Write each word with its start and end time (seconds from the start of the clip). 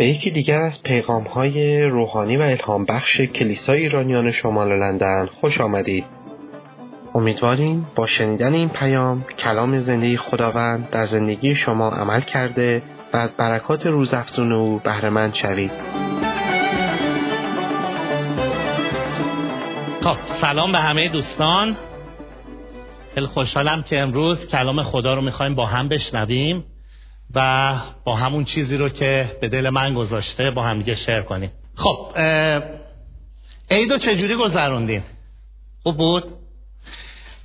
به 0.00 0.06
یکی 0.06 0.30
دیگر 0.30 0.60
از 0.60 0.82
پیغام 0.82 1.22
های 1.22 1.84
روحانی 1.84 2.36
و 2.36 2.42
الهام 2.42 2.84
بخش 2.84 3.20
کلیسای 3.20 3.80
ایرانیان 3.80 4.32
شمال 4.32 4.78
لندن 4.78 5.26
خوش 5.26 5.60
آمدید. 5.60 6.04
امیدواریم 7.14 7.86
با 7.94 8.06
شنیدن 8.06 8.54
این 8.54 8.68
پیام 8.68 9.24
کلام 9.38 9.80
زندگی 9.80 10.16
خداوند 10.16 10.90
در 10.90 11.06
زندگی 11.06 11.54
شما 11.54 11.88
عمل 11.90 12.20
کرده 12.20 12.82
و 13.12 13.16
از 13.16 13.30
برکات 13.30 13.86
روزافزون 13.86 14.52
او 14.52 14.80
بهرهمند 14.84 15.34
شوید. 15.34 15.72
خب 20.00 20.16
سلام 20.40 20.72
به 20.72 20.78
همه 20.78 21.08
دوستان 21.08 21.76
خیلی 23.14 23.26
خوشحالم 23.26 23.82
که 23.82 24.00
امروز 24.00 24.46
کلام 24.46 24.82
خدا 24.82 25.14
رو 25.14 25.22
می‌خوایم 25.22 25.54
با 25.54 25.66
هم 25.66 25.88
بشنویم 25.88 26.64
و 27.34 27.72
با 28.04 28.16
همون 28.16 28.44
چیزی 28.44 28.76
رو 28.76 28.88
که 28.88 29.36
به 29.40 29.48
دل 29.48 29.68
من 29.68 29.94
گذاشته 29.94 30.50
با 30.50 30.62
هم 30.62 30.78
دیگه 30.78 30.94
شیر 30.94 31.22
کنیم. 31.22 31.50
خب 31.74 32.18
عیدو 33.70 33.98
چجوری 33.98 34.34
گذروندین؟ 34.34 35.02
خوب 35.82 35.96
بود. 35.96 36.24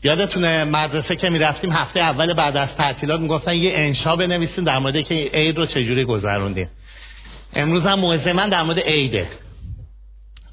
یادتونه 0.04 0.64
مدرسه 0.64 1.16
که 1.16 1.30
می‌رفتیم 1.30 1.72
هفته 1.72 2.00
اول 2.00 2.34
بعد 2.34 2.58
از 2.58 2.76
تعطیلات 2.76 3.20
می‌گفتن 3.20 3.54
یه 3.54 3.72
انشا 3.76 4.16
بنویسیم 4.16 4.64
در 4.64 4.80
مورد 4.80 5.02
که 5.02 5.30
عید 5.34 5.58
رو 5.58 5.66
چجوری 5.66 6.06
گذروندیم 6.06 6.70
امروز 7.54 7.86
هم 7.86 8.00
موعظه 8.00 8.34
من 8.34 8.50
در 8.50 8.64
مورد 8.64 8.80
عیده. 8.80 9.28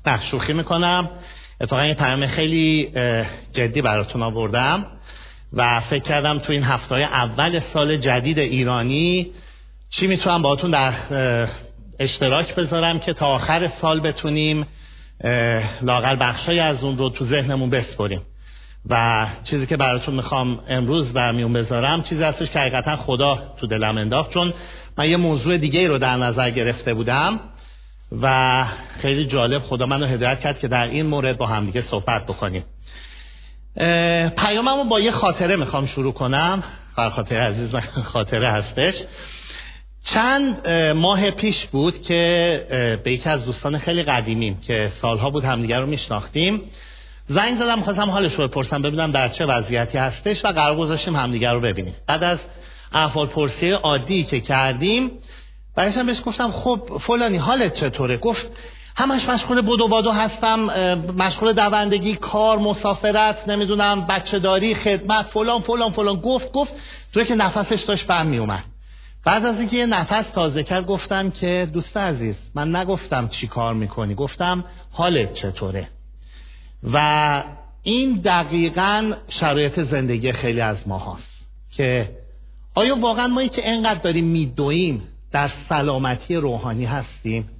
نه 0.06 0.20
شوخی 0.20 0.52
می‌کنم. 0.52 1.10
اتفاقا 1.60 1.86
یه 1.86 1.94
پیام 1.94 2.26
خیلی 2.26 2.92
جدی 3.52 3.82
براتون 3.82 4.22
آوردم. 4.22 4.86
و 5.52 5.80
فکر 5.80 6.02
کردم 6.02 6.38
تو 6.38 6.52
این 6.52 6.62
هفته 6.62 6.94
اول 6.94 7.60
سال 7.60 7.96
جدید 7.96 8.38
ایرانی 8.38 9.30
چی 9.90 10.06
می‌تونم 10.06 10.42
باهاتون 10.42 10.70
در 10.70 10.94
اشتراک 11.98 12.54
بذارم 12.54 12.98
که 12.98 13.12
تا 13.12 13.26
آخر 13.26 13.68
سال 13.68 14.00
بتونیم 14.00 14.66
لاقل 15.82 16.16
بخشای 16.20 16.60
از 16.60 16.84
اون 16.84 16.98
رو 16.98 17.10
تو 17.10 17.24
ذهنمون 17.24 17.70
بسپریم. 17.70 18.20
و 18.88 19.26
چیزی 19.44 19.66
که 19.66 19.76
براتون 19.76 20.14
می‌خوام 20.14 20.60
امروز 20.68 21.12
در 21.12 21.32
میون 21.32 21.52
بذارم 21.52 22.02
چیزی 22.02 22.22
هستش 22.22 22.50
که 22.50 22.58
حقیقتا 22.58 22.96
خدا 22.96 23.54
تو 23.56 23.66
دلم 23.66 23.98
انداخت 23.98 24.30
چون 24.30 24.52
من 24.98 25.10
یه 25.10 25.16
موضوع 25.16 25.56
دیگه 25.56 25.88
رو 25.88 25.98
در 25.98 26.16
نظر 26.16 26.50
گرفته 26.50 26.94
بودم 26.94 27.40
و 28.22 28.64
خیلی 28.98 29.26
جالب 29.26 29.62
خدا 29.62 29.86
منو 29.86 30.06
هدایت 30.06 30.40
کرد 30.40 30.58
که 30.58 30.68
در 30.68 30.86
این 30.88 31.06
مورد 31.06 31.38
با 31.38 31.46
همدیگه 31.46 31.80
صحبت 31.80 32.26
بکنیم. 32.26 32.64
پیاممو 34.36 34.84
با 34.84 35.00
یه 35.00 35.10
خاطره 35.10 35.56
می‌خوام 35.56 35.86
شروع 35.86 36.12
کنم. 36.12 36.62
خاطره 36.96 37.40
عزیز 37.40 37.74
خاطره 38.12 38.48
هستش. 38.48 39.02
چند 40.04 40.68
ماه 40.96 41.30
پیش 41.30 41.66
بود 41.66 42.02
که 42.02 43.00
به 43.04 43.12
یکی 43.12 43.28
از 43.28 43.46
دوستان 43.46 43.78
خیلی 43.78 44.02
قدیمیم 44.02 44.60
که 44.60 44.90
سالها 44.92 45.30
بود 45.30 45.44
همدیگه 45.44 45.78
رو 45.78 45.86
میشناختیم. 45.86 46.62
زنگ 47.26 47.58
زدم 47.58 47.82
خواستم 47.82 48.10
حالش 48.10 48.34
رو 48.34 48.48
بپرسم 48.48 48.82
ببینم 48.82 49.12
در 49.12 49.28
چه 49.28 49.46
وضعیتی 49.46 49.98
هستش 49.98 50.44
و 50.44 50.48
قرار 50.48 50.76
گذاشتیم 50.76 51.16
همدیگه 51.16 51.52
رو 51.52 51.60
ببینیم. 51.60 51.94
بعد 52.06 52.24
از 52.24 52.38
احوال 52.92 53.26
پرسی 53.26 53.70
عادی 53.70 54.24
که 54.24 54.40
کردیم 54.40 55.10
برایشم 55.74 56.06
بهش 56.06 56.22
گفتم 56.26 56.52
خب 56.52 56.98
فلانی 57.00 57.36
حالت 57.36 57.74
چطوره؟ 57.74 58.16
گفت 58.16 58.46
همش 58.96 59.28
مشغول 59.28 59.60
بدو 59.60 59.88
بادو 59.88 60.10
هستم 60.10 60.56
مشغول 61.16 61.52
دوندگی 61.52 62.14
کار 62.14 62.58
مسافرت 62.58 63.48
نمی‌دونم 63.48 64.06
بچه 64.06 64.38
داری 64.38 64.74
خدمت 64.74 65.26
فلان 65.26 65.60
فلان 65.60 65.92
فلان. 65.92 66.16
گفت 66.16 66.52
گفت 66.52 66.72
توی 67.12 67.24
که 67.24 67.34
نفسش 67.34 67.82
داشت 67.82 68.06
بهم 68.06 68.26
می 68.26 68.38
اومد 68.38 68.64
بعد 69.24 69.46
از 69.46 69.58
اینکه 69.58 69.76
یه 69.76 69.86
نفس 69.86 70.28
تازه 70.28 70.62
کرد 70.62 70.86
گفتم 70.86 71.30
که 71.30 71.68
دوست 71.72 71.96
عزیز 71.96 72.36
من 72.54 72.76
نگفتم 72.76 73.28
چی 73.28 73.46
کار 73.46 73.74
می‌کنی. 73.74 74.14
گفتم 74.14 74.64
حالت 74.92 75.34
چطوره؟ 75.34 75.88
و 76.92 77.42
این 77.82 78.20
دقیقا 78.24 79.12
شرایط 79.28 79.80
زندگی 79.80 80.32
خیلی 80.32 80.60
از 80.60 80.88
ما 80.88 80.98
هاست 80.98 81.46
که 81.70 82.10
آیا 82.74 82.96
واقعا 82.96 83.26
ما 83.26 83.44
که 83.44 83.70
انقدر 83.70 84.00
داریم 84.00 84.24
میدویم 84.24 85.08
در 85.32 85.48
سلامتی 85.68 86.36
روحانی 86.36 86.84
هستیم؟ 86.84 87.50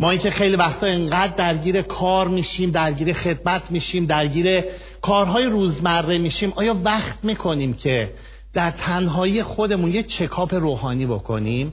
ما 0.00 0.16
که 0.16 0.30
خیلی 0.30 0.56
وقتا 0.56 0.86
انقدر 0.86 1.34
درگیر 1.36 1.82
کار 1.82 2.28
میشیم 2.28 2.70
درگیر 2.70 3.12
خدمت 3.12 3.70
میشیم 3.70 4.06
درگیر 4.06 4.64
کارهای 5.02 5.44
روزمره 5.44 6.18
میشیم. 6.18 6.52
آیا 6.56 6.76
وقت 6.84 7.18
می‌کنیم 7.22 7.74
که 7.74 8.12
در 8.52 8.70
تنهایی 8.70 9.42
خودمون 9.42 9.94
یه 9.94 10.02
چکاپ 10.02 10.54
روحانی 10.54 11.06
بکنیم؟ 11.06 11.72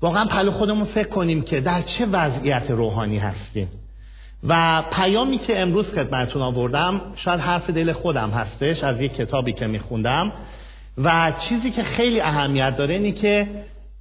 واقعا 0.00 0.24
پلو 0.24 0.50
خودمون 0.50 0.84
فکر 0.84 1.08
کنیم 1.08 1.42
که 1.42 1.60
در 1.60 1.82
چه 1.82 2.06
وضعیت 2.06 2.70
روحانی 2.70 3.18
هستیم. 3.18 3.68
و 4.48 4.82
پیامی 4.92 5.38
که 5.38 5.60
امروز 5.60 5.90
خدمتتون 5.90 6.42
آوردم 6.42 7.00
شاید 7.14 7.40
حرف 7.40 7.70
دل 7.70 7.92
خودم 7.92 8.30
هستش 8.30 8.84
از 8.84 9.00
یک 9.00 9.14
کتابی 9.14 9.52
که 9.52 9.66
میخوندم. 9.66 10.32
و 10.98 11.32
چیزی 11.38 11.70
که 11.70 11.82
خیلی 11.82 12.20
اهمیت 12.20 12.76
داره 12.76 12.94
اینی 12.94 13.12
که 13.12 13.48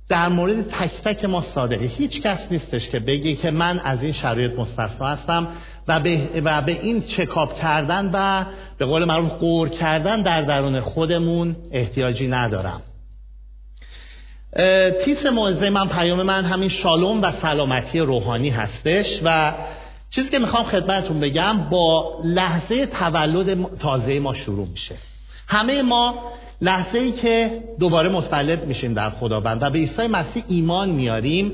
در 0.09 0.29
مورد 0.29 0.69
تک 0.69 0.91
تک 1.03 1.25
ما 1.25 1.41
صادقه. 1.41 1.85
هیچ 1.85 2.21
کس 2.21 2.51
نیستش 2.51 2.89
که 2.89 2.99
بگه 2.99 3.35
که 3.35 3.51
من 3.51 3.79
از 3.79 4.03
این 4.03 4.11
شرایط 4.11 4.59
مستثنا 4.59 5.07
هستم 5.07 5.47
و 5.87 5.99
به, 5.99 6.29
و 6.43 6.61
به 6.61 6.81
این 6.81 7.01
چکاپ 7.01 7.59
کردن 7.61 8.09
و 8.13 8.45
به 8.77 8.85
قول 8.85 9.05
معروف 9.05 9.31
قور 9.31 9.69
کردن 9.69 10.21
در 10.21 10.41
درون 10.41 10.81
خودمون 10.81 11.55
احتیاجی 11.71 12.27
ندارم. 12.27 12.81
تیس 15.05 15.25
موعظه 15.25 15.69
من 15.69 15.89
پیام 15.89 16.23
من 16.23 16.45
همین 16.45 16.69
شالوم 16.69 17.21
و 17.21 17.31
سلامتی 17.31 17.99
روحانی 17.99 18.49
هستش 18.49 19.19
و 19.23 19.53
چیزی 20.09 20.29
که 20.29 20.39
می‌خوام 20.39 20.63
خدمتتون 20.63 21.19
بگم 21.19 21.69
با 21.69 22.19
لحظه 22.23 22.85
تولد 22.85 23.77
تازه 23.77 24.19
ما 24.19 24.33
شروع 24.33 24.67
میشه. 24.67 24.95
همه 25.47 25.81
ما 25.81 26.31
لحظه 26.61 26.99
ای 26.99 27.11
که 27.11 27.63
دوباره 27.79 28.09
متولد 28.09 28.65
میشیم 28.65 28.93
در 28.93 29.09
خداوند 29.09 29.63
و 29.63 29.69
به 29.69 29.79
عیسی 29.79 30.07
مسیح 30.07 30.43
ایمان 30.47 30.89
میاریم 30.89 31.51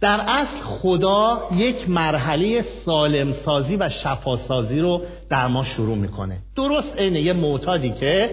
در 0.00 0.20
اصل 0.28 0.56
خدا 0.56 1.48
یک 1.56 1.90
مرحله 1.90 2.64
سالم 2.84 3.32
سازی 3.32 3.76
و 3.76 3.88
شفاسازی 3.88 4.80
رو 4.80 5.02
در 5.28 5.46
ما 5.46 5.64
شروع 5.64 5.96
می‌کنه. 5.96 6.38
درست 6.56 6.96
عین 6.98 7.16
یه 7.16 7.32
معتادی 7.32 7.90
که 7.90 8.30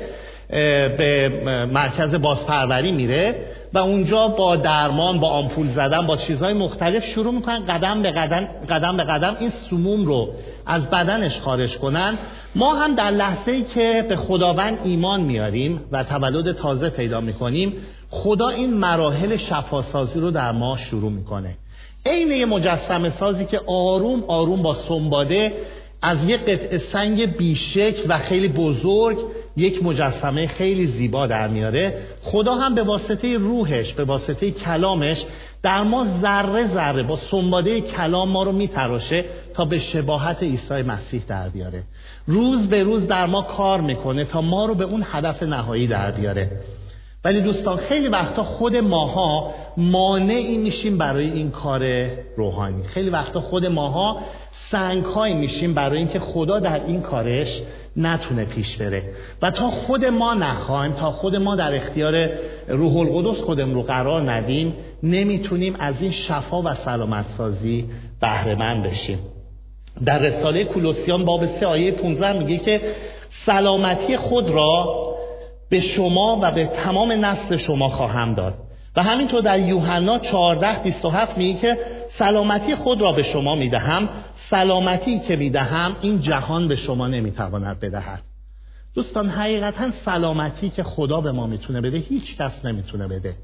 به 0.50 1.68
مرکز 1.74 2.22
بازپروری 2.22 2.92
میره 2.92 3.36
و 3.74 3.78
اونجا 3.78 4.28
با 4.28 4.56
درمان 4.56 5.20
با 5.20 5.28
آمپول 5.28 5.68
زدن 5.68 6.08
با 6.08 6.18
چیزهای 6.18 6.54
مختلف 6.54 7.06
شروع 7.06 7.34
می‌کنن 7.34 7.66
قدم 7.66 8.02
به 8.02 8.12
قدم 8.12 8.48
قدم 8.70 8.98
به 8.98 9.04
قدم 9.04 9.38
این 9.40 9.52
سموم 9.70 10.06
رو 10.06 10.30
از 10.66 10.90
بدنش 10.90 11.40
خارج 11.40 11.78
کنن. 11.78 12.18
ما 12.56 12.76
هم 12.76 12.96
در 12.96 13.12
لحظه 13.12 13.52
ای 13.52 13.64
که 13.64 14.06
به 14.10 14.16
خداوند 14.16 14.80
ایمان 14.84 15.22
میاریم 15.22 15.82
و 15.92 16.04
تولد 16.04 16.52
تازه 16.56 16.90
پیدا 16.90 17.22
می‌کنیم 17.22 17.74
خدا 18.10 18.50
این 18.50 18.74
مراحل 18.74 19.38
شفاسازی 19.38 20.20
رو 20.20 20.32
در 20.32 20.52
ما 20.52 20.78
شروع 20.78 21.12
می‌کنه. 21.12 21.58
عین 22.06 22.32
یه 22.32 22.46
مجسم 22.46 23.10
سازی 23.10 23.46
که 23.46 23.62
آروم 23.68 24.24
آروم 24.28 24.62
با 24.62 24.74
سنباده 24.74 25.54
از 26.02 26.24
یک 26.24 26.42
قطع 26.42 26.78
سنگ 26.78 27.38
بیشکل 27.38 28.04
و 28.10 28.18
خیلی 28.18 28.48
بزرگ 28.48 29.18
یک 29.58 29.84
مجسمه 29.84 30.48
خیلی 30.48 30.88
زیبا 30.88 31.28
در 31.28 31.48
میاره. 31.48 31.98
خدا 32.24 32.56
هم 32.56 32.76
به 32.76 32.84
واسطه 32.84 33.38
روحش 33.38 33.94
به 33.94 34.04
واسطه 34.04 34.52
کلامش 34.52 35.26
در 35.64 35.84
ما 35.84 36.06
ذره 36.22 36.68
ذره 36.74 37.04
با 37.04 37.18
سنباده 37.18 37.82
کلام 37.82 38.30
ما 38.30 38.44
رو 38.44 38.52
میتراشه 38.52 39.26
تا 39.54 39.66
به 39.66 39.80
شباهت 39.80 40.44
عیسی 40.44 40.82
مسیح 40.82 41.22
در 41.28 41.50
بیاره. 41.50 41.84
روز 42.28 42.68
به 42.68 42.84
روز 42.84 43.08
در 43.08 43.26
ما 43.26 43.42
کار 43.42 43.82
می‌کنه 43.82 44.24
تا 44.24 44.42
ما 44.42 44.66
رو 44.66 44.76
به 44.76 44.84
اون 44.84 45.06
هدف 45.12 45.44
نهایی 45.44 45.88
در 45.88 46.12
بیاره. 46.12 46.52
ولی 47.26 47.42
دوستان 47.42 47.78
خیلی 47.78 48.08
وقتا 48.08 48.44
خود 48.44 48.76
ماها 48.76 49.54
مانعی 49.78 50.58
میشیم 50.58 50.98
برای 50.98 51.32
این 51.32 51.52
کار 51.52 52.10
روحانی. 52.38 52.84
خیلی 52.84 53.10
وقتا 53.10 53.42
خود 53.42 53.66
ماها 53.66 54.22
سنگ 54.72 55.04
میشیم 55.18 55.74
برای 55.74 55.98
اینکه 55.98 56.20
خدا 56.20 56.60
در 56.60 56.86
این 56.86 57.02
کارش 57.02 57.62
نتونه 57.98 58.46
پیش 58.46 58.78
بره. 58.78 59.04
و 59.42 59.52
تا 59.52 59.72
خود 59.72 60.06
ما 60.06 60.34
نخواهیم 60.34 60.94
تا 60.94 61.12
خود 61.12 61.36
ما 61.36 61.56
در 61.56 61.76
اختیار 61.76 62.30
روح 62.68 62.98
القدس 62.98 63.42
خودم 63.42 63.74
رو 63.74 63.84
قرار 63.84 64.32
ندیم 64.32 64.74
نمی‌تونیم 65.04 65.76
از 65.80 66.02
این 66.02 66.12
شفا 66.12 66.62
و 66.62 66.74
سلامت 66.86 67.26
سازی 67.38 67.86
بهره 68.22 68.56
بشیم. 68.56 69.20
در 70.06 70.20
رساله 70.20 70.64
کولوسیان 70.64 71.26
باب 71.26 71.46
3 71.60 71.66
آیه 71.66 71.92
15 71.92 72.40
میگه 72.40 72.58
که 72.58 72.82
سلامتی 73.30 74.18
خود 74.18 74.50
را 74.50 75.08
به 75.70 75.80
شما 75.80 76.40
و 76.42 76.52
به 76.52 76.66
تمام 76.66 77.12
نسل 77.12 77.58
شما 77.58 77.90
خواهم 77.90 78.34
داد. 78.34 78.54
و 78.98 79.04
همینطور 79.04 79.42
در 79.42 79.60
یوحنا 79.60 80.20
14 80.20 80.84
27 80.84 81.38
میگه 81.38 81.60
که 81.60 81.78
سلامتی 82.10 82.76
خود 82.76 83.02
را 83.02 83.12
به 83.12 83.24
شما 83.24 83.56
می‌دهم 83.56 84.10
سلامتی 84.36 85.20
که 85.20 85.36
می‌دهم 85.36 85.96
این 86.02 86.22
جهان 86.22 86.68
به 86.68 86.76
شما 86.76 87.08
نمی‌تواند 87.08 87.80
بدهد. 87.80 88.22
دوستان 88.94 89.30
حقیقتا 89.30 89.92
سلامتی 90.06 90.70
که 90.70 90.84
خدا 90.84 91.22
به 91.22 91.32
ما 91.32 91.48
می‌تونه 91.48 91.82
بده 91.82 91.98
هیچ 91.98 92.38
کس 92.38 92.66
نمی‌تونه 92.66 93.08
بده. 93.08 93.36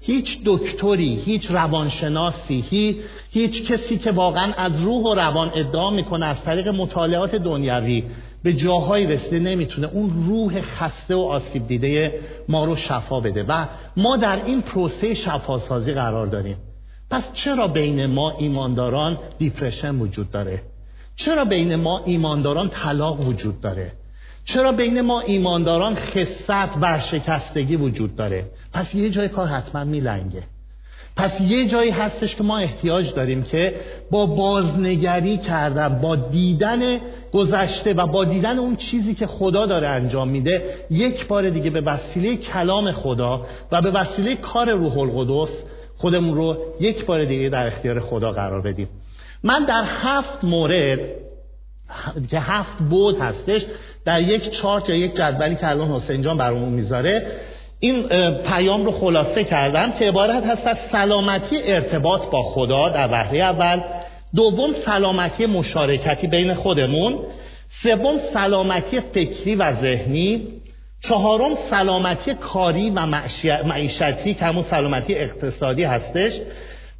هیچ 0.00 0.38
دکتری 0.44 1.14
هیچ 1.14 1.50
روانشناسی 1.50 2.64
هیچ, 2.70 2.96
هیچ 3.30 3.72
کسی 3.72 3.98
که 3.98 4.10
واقعا 4.10 4.52
از 4.52 4.82
روح 4.82 5.02
و 5.02 5.14
روان 5.14 5.52
ادعا 5.54 5.90
می‌کنه 5.90 6.26
از 6.26 6.42
طریق 6.42 6.68
مطالعات 6.68 7.34
دنیوی 7.34 8.04
به 8.46 8.52
جاهایی 8.52 9.06
رسیده 9.06 9.38
نمی‌تونه 9.38 9.88
اون 9.92 10.24
روح 10.26 10.60
خسته 10.60 11.14
و 11.14 11.20
آسیب 11.20 11.66
دیده 11.66 12.20
ما 12.48 12.64
رو 12.64 12.76
شفا 12.76 13.20
بده. 13.20 13.44
و 13.48 13.66
ما 13.96 14.16
در 14.16 14.44
این 14.44 14.62
پروسه 14.62 15.14
شفاسازی 15.14 15.92
قرار 15.92 16.26
داریم. 16.26 16.56
پس 17.10 17.32
چرا 17.32 17.68
بین 17.68 18.06
ما 18.06 18.36
ایمانداران 18.38 19.18
دیپرشن 19.38 19.98
وجود 19.98 20.30
داره؟ 20.30 20.62
چرا 21.16 21.44
بین 21.44 21.76
ما 21.76 22.02
ایمانداران 22.04 22.68
طلاق 22.68 23.28
وجود 23.28 23.60
داره؟ 23.60 23.92
چرا 24.44 24.72
بین 24.72 25.00
ما 25.00 25.20
ایمانداران 25.20 25.94
خصت 25.94 26.76
ورشکستگی 26.80 27.76
وجود 27.76 28.16
داره؟ 28.16 28.50
پس 28.72 28.94
یه 28.94 29.10
جای 29.10 29.28
کار 29.28 29.46
حتما 29.46 29.84
میلنگه. 29.84 30.42
پس 31.16 31.40
یه 31.40 31.66
جایی 31.66 31.90
هستش 31.90 32.36
که 32.36 32.42
ما 32.42 32.58
احتیاج 32.58 33.14
داریم 33.14 33.42
که 33.42 33.80
با 34.10 34.26
بازنگری 34.26 35.38
کردن 35.38 35.88
با 35.88 36.16
دیدن 36.16 36.80
گذشته 37.32 37.94
و 37.94 38.06
با 38.06 38.24
دیدن 38.24 38.58
اون 38.58 38.76
چیزی 38.76 39.14
که 39.14 39.26
خدا 39.26 39.66
داره 39.66 39.88
انجام 39.88 40.28
میده 40.28 40.74
یک 40.90 41.26
بار 41.26 41.50
دیگه 41.50 41.70
به 41.70 41.80
وسیله 41.80 42.36
کلام 42.36 42.92
خدا 42.92 43.46
و 43.72 43.82
به 43.82 43.90
وسیله 43.90 44.36
کار 44.36 44.70
روح 44.70 44.98
القدس 44.98 45.62
خودمون 45.96 46.34
رو 46.34 46.56
یک 46.80 47.06
بار 47.06 47.24
دیگه 47.24 47.48
در 47.48 47.66
اختیار 47.66 48.00
خدا 48.00 48.32
قرار 48.32 48.60
بدیم. 48.62 48.88
من 49.42 49.64
در 49.64 49.84
هفت 49.86 50.44
مورد 50.44 50.98
که 52.30 52.40
هفت 52.40 52.78
بود 52.78 53.20
هستش 53.20 53.62
در 54.04 54.22
یک 54.22 54.50
چارت 54.50 54.88
یا 54.88 54.96
یک 54.96 55.14
جدولی 55.14 55.56
که 55.56 55.70
الان 55.70 55.88
حسین 55.88 56.22
جان 56.22 56.38
برامون 56.38 56.68
می‌ذاره 56.68 57.32
این 57.80 58.08
پیام 58.32 58.84
رو 58.84 58.92
خلاصه 58.92 59.44
کردم 59.44 59.92
که 59.92 60.08
عبارت 60.08 60.46
هست 60.46 60.66
از 60.66 60.78
سلامتی 60.92 61.56
ارتباط 61.62 62.30
با 62.30 62.42
خدا 62.42 62.88
در 62.88 63.12
وهله 63.12 63.38
اول. 63.38 63.80
دوم 64.36 64.74
سلامتی 64.84 65.46
مشارکتی 65.46 66.26
بین 66.26 66.54
خودمون. 66.54 67.18
سوم 67.66 68.18
سلامتی 68.34 69.00
فکری 69.00 69.54
و 69.54 69.80
ذهنی. 69.80 70.48
چهارم 71.00 71.56
سلامتی 71.70 72.34
کاری 72.34 72.90
و 72.90 73.06
معیشتی 73.64 74.34
که 74.34 74.44
همون 74.44 74.64
سلامتی 74.70 75.14
اقتصادی 75.14 75.84
هستش. 75.84 76.32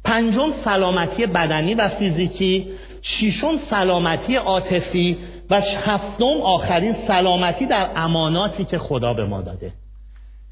پنجم 0.03 0.53
سلامتی 0.65 1.25
بدنی 1.25 1.73
و 1.73 1.89
فیزیکی. 1.89 2.67
ششم 3.01 3.57
سلامتی 3.57 4.35
عاطفی. 4.35 5.17
و 5.49 5.61
هفتم 5.61 6.41
آخرین 6.43 6.93
سلامتی 6.93 7.65
در 7.65 7.89
اماناتی 7.95 8.65
که 8.65 8.77
خدا 8.77 9.13
به 9.13 9.25
ما 9.25 9.41
داده. 9.41 9.73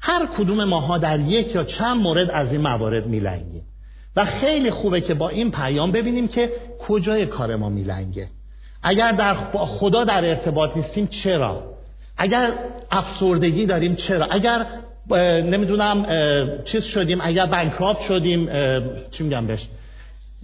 هر 0.00 0.26
کدوم 0.26 0.64
ماها 0.64 0.98
در 0.98 1.20
یک 1.20 1.54
یا 1.54 1.64
چند 1.64 1.96
مورد 1.96 2.30
از 2.30 2.52
این 2.52 2.60
موارد 2.60 3.06
میلنگیم. 3.06 3.62
و 4.16 4.24
خیلی 4.24 4.70
خوبه 4.70 5.00
که 5.00 5.14
با 5.14 5.28
این 5.28 5.50
پیام 5.50 5.92
ببینیم 5.92 6.28
که 6.28 6.52
کجای 6.88 7.26
کار 7.26 7.56
ما 7.56 7.68
میلنگه. 7.68 8.28
اگر 8.82 9.12
در 9.12 9.34
خدا 9.52 10.04
در 10.04 10.28
ارتباط 10.28 10.76
نیستیم 10.76 11.06
چرا؟ 11.06 11.62
اگر 12.16 12.52
افسردگی 12.90 13.66
داریم 13.66 13.94
چرا؟ 13.94 14.26
اگر 14.30 14.66
نمی‌دونم 15.42 16.06
چیز 16.64 16.84
شدیم 16.84 17.18
اگر 17.22 17.46
بنکراپ 17.46 18.00
شدیم 18.00 18.48
چی 19.10 19.24
میگم 19.24 19.46
بهش؟ 19.46 19.66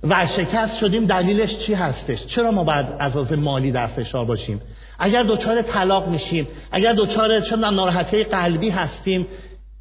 ورشکست 0.02 0.78
شدیم 0.78 1.06
دلیلش 1.06 1.56
چی 1.56 1.74
هستش؟ 1.74 2.26
چرا 2.26 2.50
ما 2.50 2.64
باید 2.64 2.86
از 2.98 3.32
مالی 3.32 3.72
در 3.72 3.86
فشار 3.86 4.24
باشیم؟ 4.24 4.60
اگر 4.98 5.22
دچار 5.22 5.62
طلاق 5.62 6.08
میشیم 6.08 6.48
اگر 6.72 6.92
دچار 6.92 7.40
چه 7.40 7.56
ناراحتی 7.56 8.24
قلبی 8.24 8.70
هستیم 8.70 9.26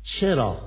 چرا؟ 0.04 0.58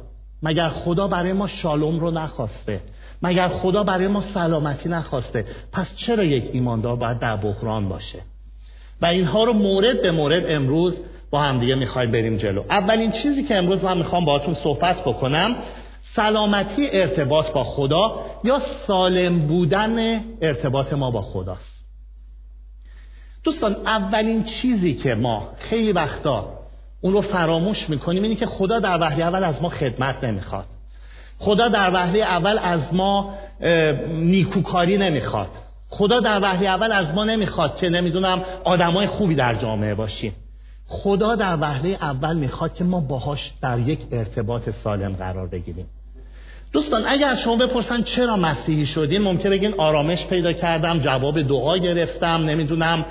مگر 0.43 0.69
خدا 0.69 1.09
برای 1.09 1.33
ما 1.33 1.47
شالوم 1.47 2.01
رو 2.01 2.11
نخواسته؟ 2.11 2.81
مگر 3.25 3.49
خدا 3.49 3.85
برای 3.85 4.09
ما 4.09 4.23
سلامتی 4.23 4.89
نخواسته؟ 4.89 5.45
پس 5.73 5.95
چرا 5.97 6.25
یک 6.25 6.51
ایماندار 6.53 6.97
باید 6.97 7.19
در 7.19 7.37
بحران 7.37 7.89
باشه؟ 7.89 8.19
و 9.03 9.07
اینها 9.07 9.45
رو 9.45 9.53
مورد 9.53 10.03
به 10.03 10.11
مورد 10.11 10.45
امروز 10.49 10.95
با 11.31 11.41
هم 11.41 11.61
دیگه 11.61 11.75
می‌خوایم 11.75 12.11
بریم 12.11 12.37
جلو. 12.37 12.63
اولین 12.71 13.13
چیزی 13.13 13.45
که 13.45 13.57
امروز 13.57 13.85
من 13.85 13.99
می‌خوام 13.99 14.25
باهاتون 14.25 14.55
صحبت 14.55 15.03
بکنم 15.03 15.57
سلامتی 16.03 16.89
ارتباط 16.93 17.53
با 17.53 17.65
خدا 17.65 18.27
یا 18.45 18.61
سالم 18.61 19.39
بودن 19.39 20.21
ارتباط 20.41 20.93
ما 20.93 21.11
با 21.11 21.23
خداست؟ 21.23 21.85
دوستان 23.45 23.77
اولین 23.87 24.45
چیزی 24.45 24.95
که 24.95 25.15
ما 25.15 25.49
خیلی 25.59 25.93
وقتا 25.93 26.59
اون 27.01 27.13
رو 27.13 27.21
فراموش 27.21 27.91
می‌کنیم 27.91 28.23
اینه 28.23 28.35
که 28.35 28.47
خدا 28.47 28.79
در 28.79 29.01
وحله 29.01 29.25
اول 29.25 29.45
از 29.45 29.63
ما 29.63 29.69
خدمت 29.69 30.25
نمی‌خواد. 30.25 30.67
خدا 31.39 31.69
در 31.69 31.95
وحله 31.95 32.19
اول 32.19 32.59
از 32.63 32.81
ما 32.93 33.35
نیکوکاری 34.09 34.97
نمی‌خواد. 34.97 35.49
خدا 35.89 36.21
در 36.21 36.43
وحله 36.43 36.69
اول 36.69 36.93
از 36.93 37.15
ما 37.15 37.25
نمی‌خواد 37.25 37.77
که 37.77 37.89
نمی‌دونم 37.89 38.43
آدمای 38.65 39.07
خوبی 39.07 39.35
در 39.35 39.55
جامعه 39.55 39.95
باشیم. 39.95 40.35
خدا 40.89 41.35
در 41.35 41.57
وهله 41.61 41.89
اول 41.89 42.37
می‌خواد 42.37 42.75
که 42.75 42.85
ما 42.85 43.01
باهاش 43.01 43.53
در 43.63 43.79
یک 43.79 43.99
ارتباط 44.13 44.71
سالم 44.71 45.13
قرار 45.13 45.47
بگیریم. 45.47 45.87
دوستان 46.73 47.03
اگر 47.07 47.37
شما 47.37 47.57
بپرسن 47.57 48.03
چرا 48.03 48.37
مسیحی 48.37 48.87
شدین 48.87 49.23
ممکن 49.23 49.51
بگین 49.51 49.75
آرامش 49.79 50.27
پیدا 50.27 50.53
کردم 50.53 50.99
جواب 50.99 51.43
دعا 51.43 51.79
گرفتم 51.79 52.45
نمی‌دونم 52.45 53.05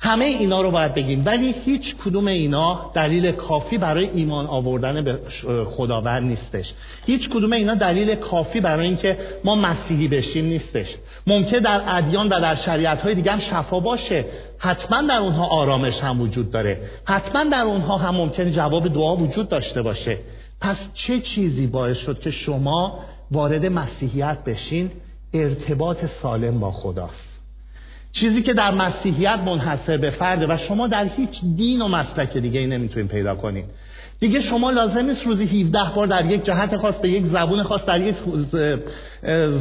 همه 0.00 0.24
اینا 0.24 0.60
رو 0.60 0.70
باید 0.70 0.94
بگیم. 0.94 1.22
ولی 1.26 1.54
هیچ 1.64 1.96
کدوم 1.96 2.26
اینا 2.26 2.90
دلیل 2.94 3.32
کافی 3.32 3.78
برای 3.78 4.10
ایمان 4.10 4.46
آوردن 4.46 5.04
به 5.04 5.18
خداوند 5.64 6.22
نیستش. 6.22 6.72
هیچ 7.06 7.28
کدوم 7.28 7.52
اینا 7.52 7.74
دلیل 7.74 8.14
کافی 8.14 8.60
برای 8.60 8.86
اینکه 8.86 9.18
ما 9.44 9.54
مسیحی 9.54 10.08
بشیم 10.08 10.44
نیستش. 10.44 10.94
ممکن 11.26 11.58
در 11.58 11.82
ادیان 11.86 12.28
و 12.28 12.40
در 12.40 12.54
شریعت 12.54 13.00
های 13.00 13.14
دیگه 13.14 13.32
هم 13.32 13.38
شفا 13.38 13.80
باشه. 13.80 14.24
حتما 14.58 15.02
در 15.02 15.18
اونها 15.18 15.46
آرامش 15.46 16.00
هم 16.00 16.20
وجود 16.20 16.50
داره. 16.50 16.80
حتما 17.04 17.44
در 17.44 17.62
اونها 17.62 17.96
هم 17.96 18.14
ممکن 18.14 18.50
جواب 18.50 18.88
دعا 18.88 19.16
وجود 19.16 19.48
داشته 19.48 19.82
باشه. 19.82 20.18
پس 20.60 20.90
چه 20.94 21.20
چیزی 21.20 21.66
باعث 21.66 21.96
شد 21.96 22.20
که 22.20 22.30
شما 22.30 23.04
وارد 23.30 23.66
مسیحیت 23.66 24.38
بشین؟ 24.46 24.90
ارتباط 25.34 26.06
سالم 26.06 26.60
با 26.60 26.70
خداست. 26.70 27.37
چیزی 28.12 28.42
که 28.42 28.52
در 28.52 28.70
مسیحیت 28.70 29.38
منحصر 29.46 29.96
به 29.96 30.10
فرده 30.10 30.46
و 30.46 30.56
شما 30.56 30.86
در 30.86 31.04
هیچ 31.04 31.40
دین 31.56 31.82
و 31.82 31.88
مسلک 31.88 32.36
دیگه 32.36 32.60
ای 32.60 32.66
نمی‌تونید 32.66 33.10
پیدا 33.10 33.34
کنید. 33.34 33.64
دیگه 34.20 34.40
شما 34.40 34.70
لازم 34.70 35.06
نیست 35.06 35.26
روزی 35.26 35.62
17 35.62 35.78
بار 35.96 36.06
در 36.06 36.26
یک 36.26 36.44
جهت 36.44 36.76
خاص 36.76 36.94
به 36.94 37.08
یک 37.08 37.24
زبون 37.24 37.62
خاص 37.62 37.84
در 37.84 38.00
یک 38.00 38.16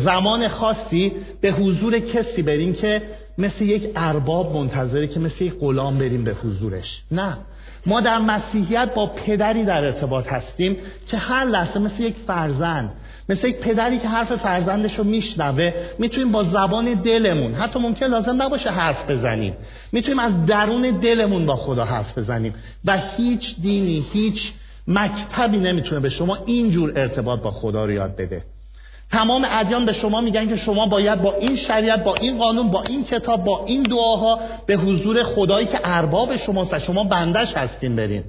زمان 0.04 0.48
خاصی 0.48 1.12
به 1.42 1.52
حضور 1.52 2.00
کسی 2.00 2.42
برین 2.42 2.74
که 2.74 3.02
مثل 3.38 3.66
یک 3.66 3.90
ارباب 3.96 4.56
منتظره 4.56 5.08
که 5.08 5.20
مثل 5.20 5.44
یک 5.44 5.54
غلام 5.60 5.98
بریم 5.98 6.24
به 6.24 6.34
حضورش. 6.44 7.02
نه. 7.12 7.38
ما 7.86 8.02
در 8.02 8.18
مسیحیت 8.18 8.94
با 8.94 9.06
پدری 9.06 9.64
در 9.64 9.86
ارتباط 9.86 10.28
هستیم 10.28 10.78
که 11.08 11.18
هر 11.18 11.46
لحظه 11.46 11.80
مثل 11.80 12.04
یک 12.04 12.16
فرزند 12.28 12.92
مثل 13.30 13.48
یک 13.48 13.58
پدری 13.58 13.98
که 13.98 14.08
حرف 14.08 14.36
فرزندش 14.36 14.96
رو 14.96 15.04
میشنوه 15.04 15.74
می‌تونیم 16.00 16.32
با 16.32 16.44
زبان 16.44 16.94
دلمون 16.94 17.54
حتی 17.54 17.80
ممکن 17.80 18.06
لازم 18.06 18.42
نباشه 18.42 18.70
حرف 18.70 19.10
بزنیم 19.10 19.54
می‌تونیم 19.92 20.20
از 20.20 20.46
درون 20.46 20.82
دلمون 20.82 21.46
با 21.46 21.56
خدا 21.56 21.86
حرف 21.86 22.18
بزنیم 22.18 22.56
و 22.86 22.98
هیچ 23.18 23.56
دینی 23.62 24.06
هیچ 24.14 24.52
مکتبی 24.88 25.58
نمی‌تونه 25.58 26.00
به 26.00 26.10
شما 26.10 26.38
اینجور 26.46 26.94
ارتباط 26.96 27.42
با 27.42 27.52
خدا 27.52 27.86
رو 27.86 27.92
یاد 27.92 28.16
بده. 28.16 28.44
تمام 29.12 29.48
ادیان 29.50 29.86
به 29.86 29.94
شما 29.94 30.22
میگن 30.22 30.48
که 30.48 30.56
شما 30.56 30.86
باید 30.86 31.22
با 31.22 31.34
این 31.34 31.56
شریعت 31.56 32.04
با 32.04 32.16
این 32.16 32.38
قانون 32.38 32.72
با 32.72 32.84
این 32.84 33.04
کتاب 33.04 33.44
با 33.44 33.66
این 33.66 33.84
دعاها 33.84 34.40
به 34.66 34.76
حضور 34.76 35.24
خدایی 35.24 35.68
که 35.68 35.80
ارباب 35.84 36.38
شماست 36.38 36.74
و 36.74 36.80
شما 36.80 37.04
بندش 37.04 37.54
هستین 37.54 37.96
برین. 37.96 38.24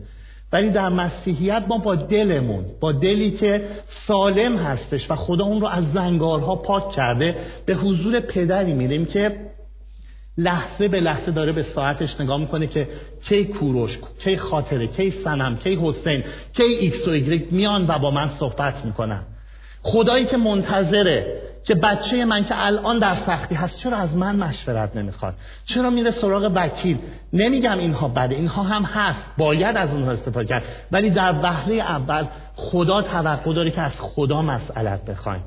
ولی 0.52 0.70
در 0.70 0.88
مسیحیت 0.88 1.64
ما 1.68 1.78
با 1.78 1.94
دلمون 1.94 2.64
با 2.80 2.92
دلی 2.92 3.30
که 3.30 3.68
سالم 3.88 4.56
هستش 4.56 5.10
و 5.10 5.14
خدا 5.14 5.44
اون 5.44 5.60
رو 5.60 5.66
از 5.66 5.92
زنگارها 5.92 6.56
پاک 6.56 6.92
کرده 6.92 7.36
به 7.66 7.74
حضور 7.74 8.20
پدری 8.20 8.72
میریم 8.72 9.04
که 9.04 9.36
لحظه 10.38 10.88
به 10.88 11.00
لحظه 11.00 11.30
داره 11.30 11.52
به 11.52 11.62
ساعتش 11.62 12.20
نگاه 12.20 12.40
می‌کنه 12.40 12.66
که 12.66 12.88
کی 13.28 13.44
کوروش 13.44 13.98
کی 14.18 14.36
خاطره 14.36 14.86
کی 14.86 15.10
سنم 15.10 15.56
کی 15.56 15.78
حسین 15.82 16.24
کی 16.52 16.62
ایکس 16.62 17.08
و 17.08 17.10
ایگرگ 17.10 17.52
میان 17.52 17.86
و 17.88 17.98
با 17.98 18.10
من 18.10 18.30
صحبت 18.38 18.84
می‌کنن. 18.84 19.22
خدایی 19.82 20.24
که 20.24 20.36
منتظره 20.36 21.42
که 21.68 21.74
بچه 21.74 22.24
من 22.24 22.44
که 22.44 22.66
الان 22.66 22.98
در 22.98 23.14
سختی 23.14 23.54
هست 23.54 23.78
چرا 23.78 23.96
از 23.96 24.14
من 24.14 24.36
مشورت 24.36 24.96
نمی‌خواد؟ 24.96 25.34
چرا 25.64 25.90
میره 25.90 26.10
سراغ 26.10 26.52
وکیل؟ 26.54 26.98
نمیگم 27.32 27.78
اینها 27.78 28.08
بده 28.08 28.34
اینها 28.34 28.62
هم 28.62 28.82
هست 28.82 29.26
باید 29.38 29.76
از 29.76 29.94
اونها 29.94 30.10
استفاده 30.12 30.46
کرد. 30.48 30.62
ولی 30.92 31.10
در 31.10 31.32
وهله 31.42 31.74
اول 31.74 32.26
خدا 32.56 33.02
توقع 33.02 33.52
داره 33.52 33.70
که 33.70 33.80
از 33.80 33.92
خدا 33.98 34.42
مسئلت 34.42 35.04
بخواین 35.04 35.42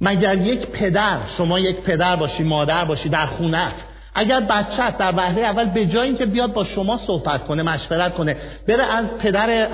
مگر 0.00 0.34
یک 0.34 0.66
پدر 0.66 1.18
شما 1.36 1.58
یک 1.58 1.76
پدر 1.76 2.16
باشی 2.16 2.42
مادر 2.42 2.84
باشی 2.84 3.08
در 3.08 3.26
خونه 3.26 3.68
اگر 4.14 4.40
بچت 4.40 4.98
در 4.98 5.12
وهله 5.16 5.40
اول 5.40 5.64
به 5.64 5.86
جای 5.86 6.06
اینکه 6.06 6.26
بیاد 6.26 6.52
با 6.52 6.64
شما 6.64 6.96
صحبت 6.96 7.44
کنه 7.44 7.62
مشورت 7.62 8.14
کنه 8.14 8.36
بره 8.68 8.82
از 8.82 9.06
پدر, 9.18 9.68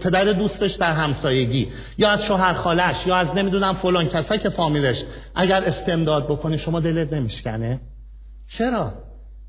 پدر 0.00 0.24
دوستش 0.24 0.72
در 0.72 0.92
همسایگی 0.92 1.68
یا 1.98 2.10
از 2.10 2.24
شوهر 2.24 2.54
خالش 2.54 3.06
یا 3.06 3.16
از 3.16 3.34
نمی‌دونم 3.34 3.74
فلان 3.74 4.08
کسایی 4.08 4.40
که 4.40 4.50
فامیلش. 4.50 4.96
اگر 5.34 5.64
استمداد 5.64 6.24
بکنه 6.24 6.56
شما 6.56 6.80
دلت 6.80 7.12
نمیشکنه؟ 7.12 7.80
چرا؟ 8.48 8.92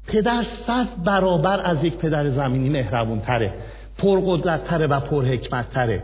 پدر 0.08 0.44
صد 0.44 0.88
برابر 1.06 1.62
از 1.64 1.84
یک 1.84 1.96
پدر 1.96 2.30
زمینی 2.30 2.70
مهربون 2.70 3.20
تره 3.20 3.54
پرقدرت 3.98 4.64
تره 4.68 4.88
و 4.88 5.00
پرحکمت 5.00 5.70
تره 5.70 6.04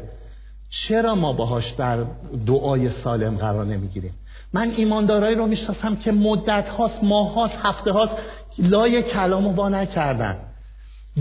چرا 0.70 1.16
ما 1.16 1.34
باهاش 1.34 1.72
در 1.72 2.06
دعای 2.48 2.90
سالم 2.90 3.36
قرار 3.36 3.66
نمی‌گیریم؟ 3.66 4.14
من 4.54 4.72
ایماندارایی 4.78 5.36
رو 5.36 5.48
می‌شناسم 5.48 5.96
که 5.96 6.12
مدت 6.12 6.70
هاست 6.70 7.04
ماه 7.04 7.34
هاست 7.34 7.58
هفته 7.64 7.92
هاست 7.92 8.16
لای 8.58 9.04
کلامو 9.04 9.54
با 9.54 9.70
نکردن. 9.70 10.38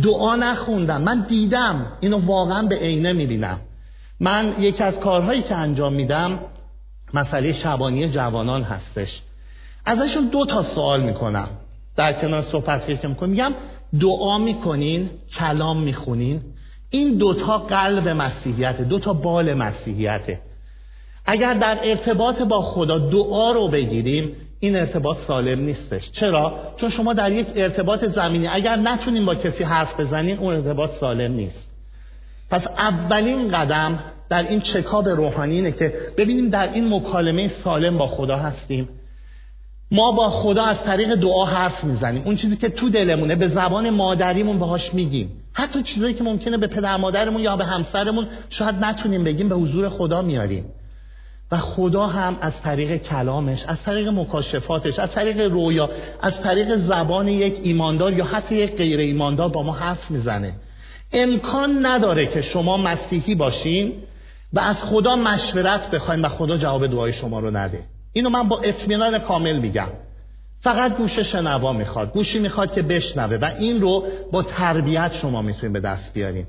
دعا 0.02 0.36
نخوندم. 0.36 1.02
من 1.02 1.26
دیدم. 1.28 1.86
اینو 2.00 2.26
واقعا 2.26 2.62
به 2.62 2.76
عینه 2.76 3.12
می‌بینم. 3.12 3.60
من 4.20 4.54
یکی 4.58 4.82
از 4.82 5.00
کارهایی 5.00 5.42
که 5.42 5.54
انجام 5.54 5.92
میدم 5.92 6.38
مسئله 7.14 7.52
شبانی 7.52 8.08
جوانان 8.08 8.62
هستش. 8.62 9.22
ازشون 9.84 10.28
دو 10.28 10.46
تا 10.46 10.62
سوال 10.62 11.02
می‌کنم. 11.02 11.48
در 11.96 12.12
کنار 12.12 12.42
صحبت 12.42 13.00
که 13.00 13.08
می‌کنم 13.08 13.28
میگم 13.28 13.52
دعا 14.00 14.38
می‌کنین 14.38 15.10
کلام 15.38 15.82
می‌خونین. 15.82 16.40
این 16.90 17.18
دوتا 17.18 17.58
قلب 17.58 18.08
مسیحیته 18.08 18.84
دوتا 18.84 19.12
بال 19.12 19.54
مسیحیته. 19.54 20.40
اگر 21.26 21.54
در 21.54 21.78
ارتباط 21.82 22.42
با 22.42 22.62
خدا 22.62 22.98
دعا 22.98 23.52
رو 23.52 23.68
بگیریم 23.68 24.36
این 24.60 24.76
ارتباط 24.76 25.18
سالم 25.18 25.60
نیستش. 25.60 26.10
چرا؟ 26.10 26.54
چون 26.76 26.88
شما 26.88 27.12
در 27.14 27.32
یک 27.32 27.46
ارتباط 27.56 28.04
زمینی 28.04 28.46
اگر 28.46 28.76
نتونیم 28.76 29.26
با 29.26 29.34
کسی 29.34 29.64
حرف 29.64 30.00
بزنین 30.00 30.38
اون 30.38 30.54
ارتباط 30.54 30.90
سالم 30.90 31.32
نیست. 31.32 31.66
پس 32.50 32.66
اولین 32.66 33.50
قدم 33.50 33.98
در 34.28 34.48
این 34.48 34.60
چکاب 34.60 35.08
روحانی 35.08 35.54
اینه 35.54 35.72
که 35.72 35.94
ببینیم 36.16 36.50
در 36.50 36.72
این 36.72 36.94
مکالمه 36.94 37.48
سالم 37.48 37.98
با 37.98 38.06
خدا 38.06 38.36
هستیم. 38.36 38.88
ما 39.90 40.12
با 40.12 40.30
خدا 40.30 40.64
از 40.64 40.84
طریق 40.84 41.14
دعا 41.14 41.44
حرف 41.44 41.84
می‌زنیم. 41.84 42.22
اون 42.24 42.36
چیزی 42.36 42.56
که 42.56 42.68
تو 42.68 42.88
دلمونه 42.88 43.34
به 43.34 43.48
زبان 43.48 43.90
مادریمون 43.90 44.58
باهاش 44.58 44.94
میگیم. 44.94 45.30
حتی 45.52 45.82
چیزایی 45.82 46.14
که 46.14 46.24
ممکنه 46.24 46.58
به 46.58 46.66
پدر 46.66 46.96
مادرمون 46.96 47.42
یا 47.42 47.56
به 47.56 47.64
همسرمون 47.64 48.26
شاید 48.50 48.74
نتونیم 48.74 49.24
بگیم 49.24 49.48
به 49.48 49.54
حضور 49.54 49.88
خدا 49.88 50.22
میاریم. 50.22 50.64
و 51.50 51.56
خدا 51.56 52.06
هم 52.06 52.36
از 52.40 52.60
طریق 52.60 52.96
کلامش 52.96 53.64
از 53.68 53.76
طریق 53.84 54.08
مکاشفاتش 54.08 54.98
از 54.98 55.10
طریق 55.10 55.40
رویا 55.40 55.90
از 56.22 56.40
طریق 56.40 56.76
زبان 56.76 57.28
یک 57.28 57.60
ایماندار 57.62 58.12
یا 58.12 58.24
حتی 58.24 58.54
یک 58.54 58.76
غیر 58.76 59.00
ایماندار 59.00 59.48
با 59.48 59.62
ما 59.62 59.72
حرف 59.72 60.10
می‌زنه. 60.10 60.54
امکان 61.12 61.86
نداره 61.86 62.26
که 62.26 62.40
شما 62.40 62.76
مسیحی 62.76 63.34
باشین 63.34 63.92
و 64.52 64.60
از 64.60 64.76
خدا 64.76 65.16
مشورت 65.16 65.90
بخواین 65.90 66.22
و 66.22 66.28
خدا 66.28 66.56
جواب 66.56 66.86
دعای 66.86 67.12
شما 67.12 67.40
رو 67.40 67.50
نده. 67.50 67.82
اینو 68.12 68.30
من 68.30 68.48
با 68.48 68.60
اطمینان 68.60 69.18
کامل 69.18 69.56
میگم. 69.56 69.88
فقط 70.60 70.96
گوش 70.96 71.18
شنوا 71.18 71.72
می‌خواد 71.72 72.12
گوشی 72.12 72.38
می‌خواد 72.38 72.72
که 72.72 72.82
بشنوه 72.82 73.36
و 73.36 73.50
این 73.58 73.80
رو 73.80 74.04
با 74.32 74.42
تربیت 74.42 75.14
شما 75.14 75.42
می‌تونید 75.42 75.72
به 75.72 75.80
دست 75.80 76.12
بیارین. 76.12 76.46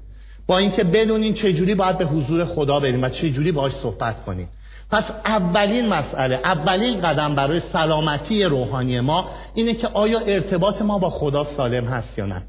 با 0.48 0.58
اینکه 0.58 0.84
بدونین 0.84 1.34
چجوری 1.34 1.76
باید 1.76 1.98
به 1.98 2.06
حضور 2.06 2.46
خدا 2.46 2.80
بریم 2.80 3.04
و 3.04 3.10
چجوری 3.10 3.52
باهاش 3.52 3.72
صحبت 3.72 4.24
کنیم 4.26 4.50
پس 4.92 5.04
اولین 5.26 5.88
مسئله 5.88 6.36
اولین 6.36 7.02
قدم 7.02 7.36
برای 7.36 7.60
سلامتی 7.60 8.44
روحانی 8.44 9.00
ما 9.00 9.30
اینه 9.54 9.74
که 9.74 9.88
آیا 9.88 10.20
ارتباط 10.20 10.82
ما 10.82 11.00
با 11.00 11.10
خدا 11.10 11.44
سالم 11.44 11.86
هست 11.86 12.18
یا 12.18 12.26
نه؟ 12.26 12.44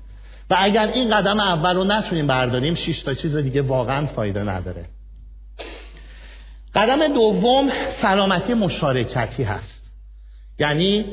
و 0.51 0.57
اگر 0.59 0.91
این 0.95 1.17
قدم 1.17 1.41
اول 1.41 1.77
رو 1.77 1.85
نتونیم 1.85 2.27
برداریم 2.27 2.75
شش 2.75 3.03
تا 3.03 3.15
چیز 3.15 3.37
دیگه 3.37 3.63
واقعا 3.63 4.07
فایده 4.07 4.43
نداره. 4.43 4.85
قدم 6.75 7.09
دوم 7.15 7.69
سلامتی 8.03 8.55
مشارکتی 8.55 9.43
هست. 9.43 9.83
یعنی 10.59 11.05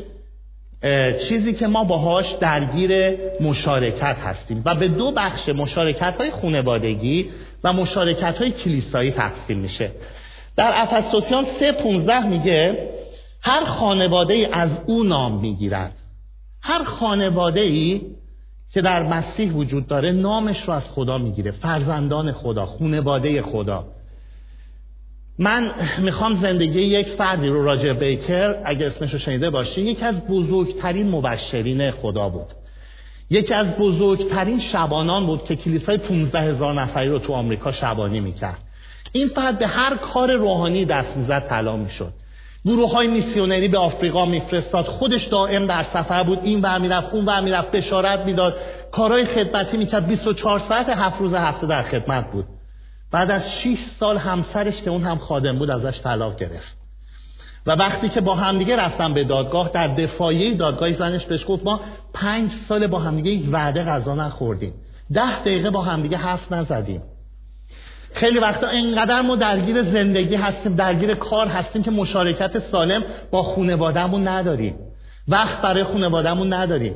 چیزی 1.27 1.53
که 1.53 1.67
ما 1.67 1.83
باهاش 1.83 2.31
درگیر 2.31 3.17
مشارکت 3.41 4.17
هستیم. 4.23 4.61
و 4.65 4.75
به 4.75 4.87
دو 4.87 5.11
بخش 5.11 5.49
مشارکت 5.49 6.15
های 6.17 6.31
خونوادگی 6.31 7.29
و 7.63 7.73
مشارکت 7.73 8.37
های 8.37 8.51
کلیسایی 8.51 9.11
تقسیم 9.11 9.59
میشه. 9.59 9.91
در 10.55 10.71
افسوسیان 10.75 11.45
3.15 11.45 12.25
میگه 12.25 12.89
هر 13.41 13.65
خانواده 13.65 14.33
ای 14.33 14.45
از 14.45 14.69
او 14.85 15.03
نام 15.03 15.39
می‌گیرد. 15.39 15.91
هر 16.61 16.83
خانواده 16.83 17.61
ای 17.61 18.01
که 18.71 18.81
در 18.81 19.03
مسیح 19.03 19.53
وجود 19.53 19.87
داره 19.87 20.11
نامش 20.11 20.61
رو 20.61 20.73
از 20.73 20.91
خدا 20.91 21.17
می‌گیره. 21.17 21.51
فرزندان 21.51 22.31
خدا 22.31 22.65
خانواده 22.65 23.41
خدا. 23.41 23.87
من 25.39 25.71
می‌خوام 25.99 26.33
زندگی 26.41 26.81
یک 26.81 27.07
فردی 27.07 27.47
رو 27.47 27.63
راجع 27.65 27.93
بیکر 27.93 28.55
اگر 28.65 28.87
اسمش 28.87 29.13
رو 29.13 29.19
شنیده 29.19 29.49
باشی 29.49 29.81
یکی 29.81 30.05
از 30.05 30.27
بزرگترین 30.27 31.09
مبشرین 31.09 31.91
خدا 31.91 32.29
بود. 32.29 32.47
یکی 33.29 33.53
از 33.53 33.71
بزرگترین 33.71 34.59
شبانان 34.59 35.25
بود 35.25 35.43
که 35.43 35.55
کلیسای 35.55 35.97
15 35.97 36.39
هزار 36.39 36.73
نفری 36.73 37.09
رو 37.09 37.19
تو 37.19 37.33
آمریکا 37.33 37.71
شبانی 37.71 38.19
می‌کرد. 38.19 38.64
این 39.15 39.27
فرد 39.27 39.59
به 39.59 39.67
هر 39.67 39.95
کار 39.95 40.31
روحانی 40.31 40.85
دست 40.85 41.17
می‌زد 41.17 41.47
طلا 41.47 41.75
می‌شد. 41.75 42.13
گروه 42.65 42.91
های 42.91 43.07
میسیونری 43.07 43.67
به 43.67 43.77
آفریقا 43.77 44.25
میفرستاد. 44.25 44.85
خودش 44.85 45.23
دائم 45.23 45.65
در 45.65 45.83
سفر 45.83 46.23
بود. 46.23 46.39
این 46.43 46.61
ور 46.61 46.77
می‌رفت 46.77 47.13
اون 47.13 47.25
ور 47.25 47.41
می‌رفت 47.41 47.71
بشارت 47.71 48.19
می‌داد. 48.19 48.57
کارهای 48.91 49.25
خدمتی 49.25 49.77
می‌کرد. 49.77 50.07
24 50.07 50.59
ساعت 50.59 50.89
هفت 50.89 51.19
روز 51.19 51.33
هفته 51.33 51.67
در 51.67 51.83
خدمت 51.83 52.31
بود. 52.31 52.45
بعد 53.11 53.31
از 53.31 53.53
6 53.53 53.77
سال 53.99 54.17
همسرش 54.17 54.81
که 54.81 54.89
اون 54.89 55.03
هم 55.03 55.17
خادم 55.17 55.59
بود 55.59 55.71
ازش 55.71 56.01
طلاق 56.01 56.37
گرفت. 56.37 56.77
و 57.65 57.71
وقتی 57.71 58.09
که 58.09 58.21
با 58.21 58.35
همدیگه 58.35 58.75
رفتن 58.75 59.13
به 59.13 59.23
دادگاه 59.23 59.69
در 59.73 59.87
دفاعی 59.87 60.55
دادگاه 60.55 60.91
زنش 60.91 61.25
بهش 61.25 61.45
گفت 61.47 61.65
ما 61.65 61.79
پنج 62.13 62.51
سال 62.51 62.87
با 62.87 62.99
همدیگه 62.99 63.31
یک 63.31 63.49
وعده 63.51 63.83
غذا 63.83 64.15
نخوردیم. 64.15 64.73
ده 65.13 65.39
دقیقه 65.39 65.69
با 65.69 65.81
همدیگه 65.81 66.17
حرف 66.17 66.51
نزدیم. 66.51 67.01
خیلی 68.15 68.39
وقتا 68.39 68.67
اینقدر 68.67 69.21
ما 69.21 69.35
درگیر 69.35 69.83
زندگی 69.83 70.35
هستیم 70.35 70.75
درگیر 70.75 71.13
کار 71.13 71.47
هستیم 71.47 71.83
که 71.83 71.91
مشارکت 71.91 72.59
سالم 72.59 73.03
با 73.31 73.43
خونوادهمون 73.43 74.27
نداریم. 74.27 74.75
وقت 75.27 75.61
برای 75.61 75.83
خونوادهمون 75.83 76.53
نداریم. 76.53 76.95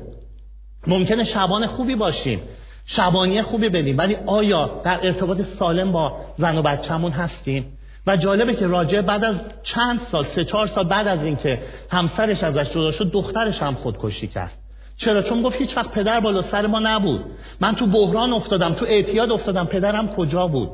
ممکنه 0.87 1.23
شبان 1.23 1.67
خوبی 1.67 1.95
باشیم 1.95 2.41
شبانی 2.85 3.41
خوبی 3.41 3.69
بدیم 3.69 3.97
ولی 3.97 4.17
آیا 4.25 4.81
در 4.83 4.99
ارتباط 5.03 5.41
سالم 5.41 5.91
با 5.91 6.17
زن 6.37 6.57
و 6.57 6.61
بچهمون 6.61 7.11
هستیم؟ 7.11 7.77
و 8.07 8.17
جالبه 8.17 8.53
که 8.53 8.67
راجع 8.67 9.01
بعد 9.01 9.23
از 9.23 9.35
چند 9.63 10.01
سال 10.11 10.25
سه 10.25 10.43
چهار 10.45 10.67
سال 10.67 10.83
بعد 10.83 11.07
از 11.07 11.23
اینکه 11.23 11.61
همسرش 11.91 12.43
ازش 12.43 12.69
جدا 12.69 12.91
شد 12.91 13.11
دخترش 13.11 13.61
هم 13.61 13.75
خودکشی 13.75 14.27
کرد. 14.27 14.51
چرا؟ 14.97 15.21
چون 15.21 15.41
گفت 15.41 15.57
هیچ 15.57 15.77
وقت 15.77 15.91
پدر 15.91 16.19
بالا 16.19 16.41
سر 16.41 16.67
ما 16.67 16.79
نبود. 16.79 17.25
من 17.59 17.75
تو 17.75 17.85
بحران 17.85 18.33
افتادم 18.33 18.73
تو 18.73 18.85
اعتیاد 18.85 19.31
افتادم 19.31 19.65
پدرم 19.65 20.07
کجا 20.07 20.47
بود. 20.47 20.69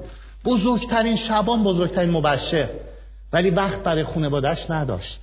بزرگترین 0.46 1.16
شبان 1.16 1.64
بزرگترین 1.64 2.12
مبشر. 2.12 2.70
ولی 3.34 3.50
وقت 3.50 3.84
برای 3.84 4.04
خونوادش 4.04 4.70
نداشت. 4.70 5.20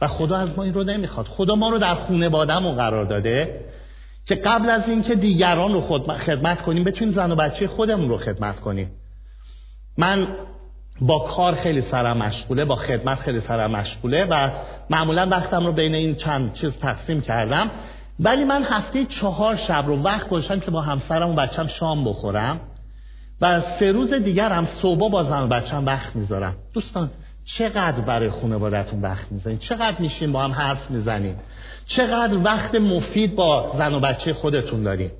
و 0.00 0.08
خدا 0.08 0.36
از 0.36 0.58
ما 0.58 0.64
این 0.64 0.74
رو 0.74 0.84
نمی‌خواد. 0.84 1.26
خدا 1.26 1.54
ما 1.54 1.68
رو 1.68 1.78
در 1.78 1.94
خونوادهمون 1.94 2.74
قرار 2.74 3.04
داده 3.04 3.60
که 4.26 4.34
قبل 4.34 4.70
از 4.70 4.88
اینکه 4.88 5.14
دیگران 5.14 5.72
رو 5.72 5.80
خدمت 6.26 6.62
کنیم 6.62 6.84
بتونیم 6.84 7.14
زن 7.14 7.32
و 7.32 7.36
بچه 7.36 7.68
خودمون 7.68 8.08
رو 8.08 8.18
خدمت 8.18 8.60
کنیم. 8.60 8.90
من 9.98 10.26
با 11.00 11.18
کار 11.18 11.54
خیلی 11.54 11.82
سرم 11.82 12.16
مشغوله 12.16 12.64
با 12.64 12.76
خدمت 12.76 13.18
خیلی 13.18 13.40
سرم 13.40 13.70
مشغوله 13.70 14.24
و 14.30 14.50
معمولا 14.90 15.28
وقتم 15.30 15.66
رو 15.66 15.72
بین 15.72 15.94
این 15.94 16.14
چند 16.14 16.52
چیز 16.52 16.78
تقسیم 16.78 17.20
کردم. 17.20 17.70
ولی 18.20 18.44
من 18.44 18.62
هفته 18.62 19.04
چهار 19.04 19.56
شب 19.56 19.84
رو 19.86 20.02
وقت 20.02 20.28
گذاشتم 20.28 20.60
که 20.60 20.70
با 20.70 20.80
همسرم 20.80 21.30
و 21.30 21.34
بچم 21.34 21.66
شام 21.66 22.04
بخورم. 22.04 22.60
و 23.44 23.60
سه 23.60 23.92
روز 23.92 24.12
دیگر 24.12 24.52
هم 24.52 24.64
صبح 24.64 25.10
با 25.10 25.24
زن 25.24 25.42
و 25.42 25.46
بچم 25.46 25.86
وقت 25.86 26.16
می‌ذارم. 26.16 26.56
دوستان 26.72 27.10
چقدر 27.44 28.00
برای 28.00 28.30
خانوادتون 28.30 29.02
وقت 29.02 29.32
می‌زنید 29.32 29.58
چقدر 29.58 29.96
میشین 29.98 30.32
با 30.32 30.42
هم 30.42 30.52
حرف 30.52 30.90
می‌زنید 30.90 31.36
چقدر 31.86 32.38
وقت 32.44 32.74
مفید 32.74 33.36
با 33.36 33.74
زن 33.78 33.94
و 33.94 34.00
بچه 34.00 34.34
خودتون 34.34 34.82
دارید 34.82 35.12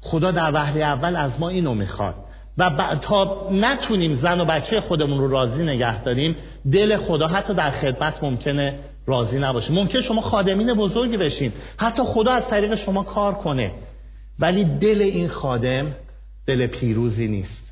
خدا 0.00 0.30
در 0.30 0.54
وهله 0.54 0.84
اول 0.84 1.16
از 1.16 1.40
ما 1.40 1.48
اینو 1.48 1.74
می‌خواد. 1.74 2.14
و 2.58 2.70
تا 3.00 3.48
نتونیم 3.52 4.16
زن 4.16 4.40
و 4.40 4.44
بچه 4.44 4.80
خودمون 4.80 5.18
رو 5.18 5.30
راضی 5.30 5.62
نگه 5.62 6.02
داریم 6.02 6.36
دل 6.72 6.96
خدا 6.96 7.26
حتی 7.26 7.54
در 7.54 7.70
خدمت 7.70 8.24
ممکنه 8.24 8.78
راضی 9.06 9.38
نباشه. 9.38 9.72
ممکن 9.72 10.00
شما 10.00 10.20
خادمین 10.20 10.74
بزرگی 10.74 11.16
بشین. 11.16 11.52
حتی 11.76 12.02
خدا 12.02 12.32
از 12.32 12.48
طریق 12.48 12.74
شما 12.74 13.02
کار 13.02 13.34
کنه. 13.34 13.70
ولی 14.38 14.64
دل 14.64 15.02
این 15.02 15.28
خادم 15.28 15.94
دل 16.50 16.66
پیروزی 16.66 17.28
نیست. 17.28 17.64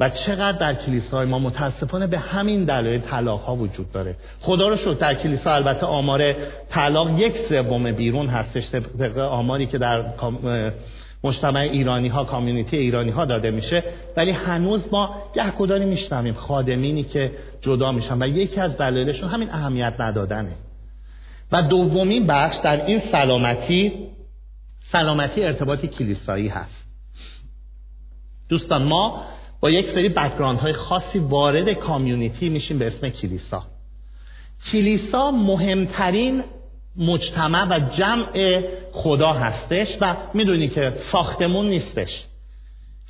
و 0.00 0.08
چقدر 0.08 0.58
در 0.58 0.74
کلیساهای 0.74 1.26
ما 1.26 1.38
متاسفانه 1.38 2.06
به 2.06 2.18
همین 2.18 2.64
دلایل 2.64 3.00
طلاق 3.00 3.40
ها 3.40 3.56
وجود 3.56 3.92
داره. 3.92 4.16
خدا 4.40 4.68
رو 4.68 4.76
شد 4.76 4.98
در 4.98 5.14
کلیسا 5.14 5.54
البته 5.54 5.86
آمار 5.86 6.32
طلاق 6.70 7.20
یک 7.20 7.36
سوم 7.36 7.92
بیرون 7.92 8.26
هستش 8.26 8.70
طبق 8.70 9.18
آماری 9.18 9.66
که 9.66 9.78
در 9.78 10.04
مجتمع 11.24 11.60
ایرانی 11.60 12.08
ها 12.08 12.24
کامیونیتی 12.24 12.76
ایرانی 12.76 13.10
ها 13.10 13.24
داده 13.24 13.50
میشه. 13.50 13.84
ولی 14.16 14.30
هنوز 14.30 14.88
ما 14.92 15.22
گهگداری 15.34 15.84
میشنویم 15.84 16.34
خادمینی 16.34 17.02
که 17.02 17.32
جدا 17.60 17.92
میشن 17.92 18.22
و 18.22 18.28
یکی 18.28 18.60
از 18.60 18.76
دلایلشون 18.76 19.28
همین 19.28 19.50
اهمیت 19.50 19.94
ندادنه. 19.98 20.52
و 21.52 21.62
دومین 21.62 22.26
بخش 22.26 22.56
در 22.56 22.86
این 22.86 22.98
سلامتی 22.98 23.92
سلامتی 24.92 25.44
ارتباطی 25.44 25.88
کلیسایی 25.88 26.48
هست. 26.48 26.83
دوستان 28.48 28.82
ما 28.82 29.24
با 29.60 29.70
یک 29.70 29.88
سری 29.88 30.08
background 30.08 30.58
های 30.58 30.72
خاصی 30.72 31.18
وارد 31.18 31.72
community 31.72 32.48
میشیم 32.48 32.78
به 32.78 32.86
اسم 32.86 33.08
کلیسا. 33.08 33.62
کلیسا 34.72 35.30
مهمترین 35.30 36.44
مجتمع 36.96 37.66
و 37.70 37.80
جمع 37.80 38.62
خدا 38.92 39.32
هستش 39.32 39.98
و 40.00 40.16
می‌دونی 40.34 40.68
که 40.68 40.92
ساختمون 41.06 41.66
نیستش. 41.66 42.24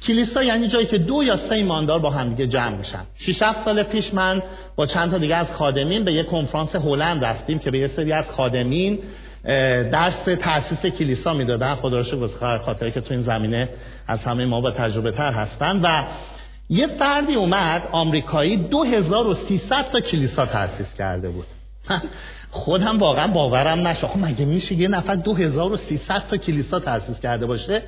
کلیسا 0.03 0.43
یعنی 0.43 0.69
جایی 0.69 0.87
که 0.87 0.99
دو 0.99 1.23
یا 1.23 1.37
سه 1.37 1.55
ایماندار 1.55 1.99
با 1.99 2.11
همدیگه 2.11 2.47
جمع 2.47 2.77
میشن. 2.77 3.07
6 3.15 3.33
سال 3.65 3.83
پیش 3.83 4.15
من 4.15 4.43
با 4.77 4.87
چند 4.87 5.11
تا 5.11 5.19
دیگه 5.19 5.37
از 5.37 5.47
خادمین 5.53 6.05
به 6.05 6.13
یک 6.13 6.27
کنفرانس 6.27 6.77
هلند 6.77 7.25
رفتیم 7.25 7.59
که 7.59 7.71
به 7.71 7.79
یه 7.79 7.89
سری 7.89 8.13
از 8.13 8.31
خادمین 8.31 8.99
درس 9.93 10.15
تاسیس 10.41 10.87
کلیسا 10.87 11.35
می‌دادن 11.35 11.75
خدا 11.75 11.99
رو 11.99 12.05
شکر 12.05 12.59
خاطره 12.59 12.91
که 12.91 13.01
تو 13.01 13.15
این 13.15 13.23
زمینه 13.23 13.69
از 14.07 14.19
همه 14.19 14.45
ما 14.45 14.61
با 14.61 14.71
تجربه 14.71 15.11
تر 15.11 15.33
هستن. 15.33 15.81
و 15.83 16.05
یه 16.69 16.87
فردی 16.87 17.35
اومد 17.35 17.83
آمریکایی 17.93 18.57
2300 18.57 19.91
تا 19.93 20.01
کلیسا 20.01 20.47
تاسیس 20.47 20.95
کرده 20.95 21.31
بود. 21.31 21.47
خودم 22.51 22.99
واقعا 22.99 23.27
باورم 23.27 23.87
نشه 23.87 24.07
خب 24.07 24.19
مگه 24.19 24.45
میشه 24.45 24.75
یه 24.75 24.89
نفر 24.89 25.15
2300 25.15 26.23
تا 26.31 26.37
کلیسا 26.37 26.81
تاسیس 26.81 27.21
کرده 27.21 27.47
باشه؟ 27.47 27.83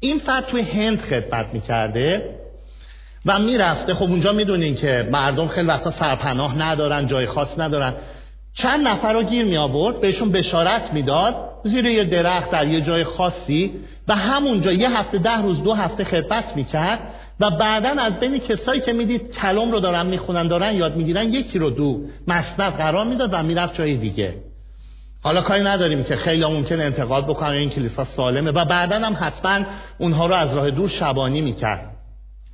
این 0.00 0.18
فرد 0.18 0.46
توی 0.46 0.62
هند 0.62 1.00
خدمت 1.00 1.46
می‌کرده 1.52 2.38
و 3.26 3.38
می‌رفته. 3.38 3.94
خب 3.94 4.02
اونجا 4.02 4.32
می‌دونین 4.32 4.74
که 4.74 5.08
مردم 5.12 5.48
خیلی 5.48 5.66
وقتا 5.68 5.90
سرپناه 5.90 6.58
ندارن 6.58 7.06
جای 7.06 7.26
خاص 7.26 7.58
ندارن. 7.58 7.94
چند 8.54 8.88
نفر 8.88 9.12
رو 9.12 9.22
گیر 9.22 9.44
می 9.44 9.56
آورد 9.56 10.00
بهشون 10.00 10.32
بشارت 10.32 10.92
می‌داد 10.92 11.34
زیر 11.64 11.86
یه 11.86 12.04
درخت 12.04 12.50
در 12.50 12.66
یه 12.66 12.80
جای 12.80 13.04
خاصی 13.04 13.72
و 14.08 14.16
همونجا 14.16 14.72
یه 14.72 14.98
هفته 14.98 15.18
ده 15.18 15.42
روز 15.42 15.62
دو 15.62 15.74
هفته 15.74 16.04
خدمت 16.04 16.56
می‌کرد 16.56 17.00
و 17.40 17.50
بعدا 17.50 17.88
از 17.88 18.20
بین 18.20 18.38
کسایی 18.38 18.80
که 18.80 18.92
می‌دید 18.92 19.30
کلام 19.30 19.72
رو 19.72 19.80
دارن 19.80 20.06
می‌خونن 20.06 20.48
دارن 20.48 20.76
یاد 20.76 20.96
می‌گیرن 20.96 21.32
یکی 21.32 21.58
رو 21.58 21.70
دو 21.70 22.00
مسند 22.28 22.72
قرار 22.72 23.04
می‌داد 23.06 23.30
و 23.32 23.42
می‌رفت 23.42 23.74
جای 23.74 23.96
دیگه. 23.96 24.34
حالا 25.22 25.42
کاری 25.42 25.62
نداریم 25.62 26.04
که 26.04 26.16
خیلی 26.16 26.44
ممکن 26.44 26.80
انتقاد 26.80 27.26
بکنن 27.26 27.50
این 27.50 27.70
کلیسا 27.70 28.04
سالمه 28.04 28.50
و 28.50 28.64
بعدا 28.64 28.96
هم 28.98 29.16
حتما 29.20 29.66
اونها 29.98 30.26
رو 30.26 30.34
از 30.34 30.56
راه 30.56 30.70
دور 30.70 30.88
شبانی 30.88 31.40
می‌کرد. 31.40 31.96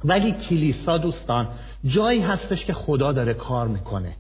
ولی 0.05 0.33
کلیسا 0.33 0.99
دوستان 0.99 1.49
جایی 1.85 2.21
هستش 2.21 2.65
که 2.65 2.73
خدا 2.73 3.13
داره 3.13 3.35
کار 3.35 3.69
می‌کنه. 3.69 4.17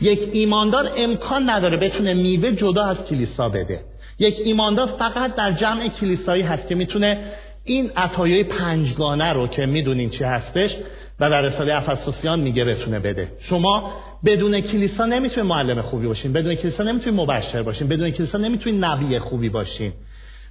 یک 0.00 0.30
ایماندار 0.32 0.90
امکان 0.96 1.50
نداره 1.50 1.76
بتونه 1.76 2.14
میوه 2.14 2.52
جدا 2.52 2.84
از 2.84 3.04
کلیسا 3.04 3.48
بده. 3.48 3.80
یک 4.18 4.36
ایماندار 4.44 4.86
فقط 4.86 5.34
در 5.34 5.52
جمع 5.52 5.88
کلیسایی 5.88 6.42
هست 6.42 6.68
که 6.68 6.74
می‌تونه 6.74 7.18
این 7.64 7.90
عطایای 7.96 8.44
پنجگانه 8.44 9.32
رو 9.32 9.46
که 9.46 9.66
می‌دونین 9.66 10.10
چی 10.10 10.24
هستش 10.24 10.76
و 11.20 11.30
در 11.30 11.42
رساله 11.42 11.74
افسوسیان 11.74 12.40
میگه 12.40 12.64
بتونه 12.64 12.98
بده. 12.98 13.32
شما 13.40 13.92
بدون 14.24 14.60
کلیسا 14.60 15.06
نمی‌تونید 15.06 15.50
معلم 15.50 15.82
خوبی 15.82 16.06
باشین. 16.06 16.32
بدون 16.32 16.54
کلیسا 16.54 16.84
نمی‌تونید 16.84 17.20
مبشر 17.20 17.62
باشین. 17.62 17.88
بدون 17.88 18.10
کلیسا 18.10 18.38
نمی‌تونید 18.38 18.84
نبی 18.84 19.18
خوبی 19.18 19.48
باشین. 19.48 19.92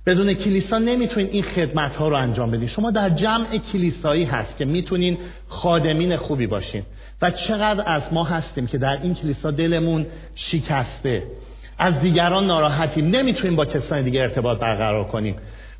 بدون 0.06 0.34
کلیسا 0.34 0.78
نمی‌تونید 0.78 1.30
این 1.32 1.44
خدمت 1.44 1.96
ها 1.96 2.10
رو 2.10 2.16
انجام 2.16 2.52
بدین. 2.52 2.68
شما 2.68 2.92
در 2.92 3.10
جمع 3.10 3.58
کلیسایی 3.58 4.24
هست 4.24 4.58
که 4.58 4.66
می‌تونین 4.66 5.18
خادمین 5.48 6.18
خوبی 6.18 6.48
باشین. 6.48 6.84
و 7.22 7.32
چقدر 7.32 7.84
از 7.86 8.02
ما 8.12 8.24
هستیم 8.24 8.68
که 8.68 8.78
در 8.78 8.98
این 9.04 9.16
کلیسا 9.16 9.52
دلمون 9.52 10.06
شکسته. 10.36 11.24
از 11.78 12.00
دیگران 12.00 12.46
ناراحتیم. 12.46 13.10
نمی‌تونیم 13.10 13.56
با 13.56 13.66
کسان 13.66 14.02
دیگه 14.02 14.22
ارتباط 14.22 14.60
برقرار 14.60 15.08
کنیم. 15.08 15.36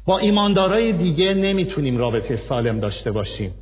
با 0.06 0.18
ایماندارای 0.18 0.94
دیگه 0.94 1.34
نمی‌تونیم 1.34 1.98
رابطه 1.98 2.36
سالم 2.36 2.80
داشته 2.80 3.12
باشیم. 3.12 3.54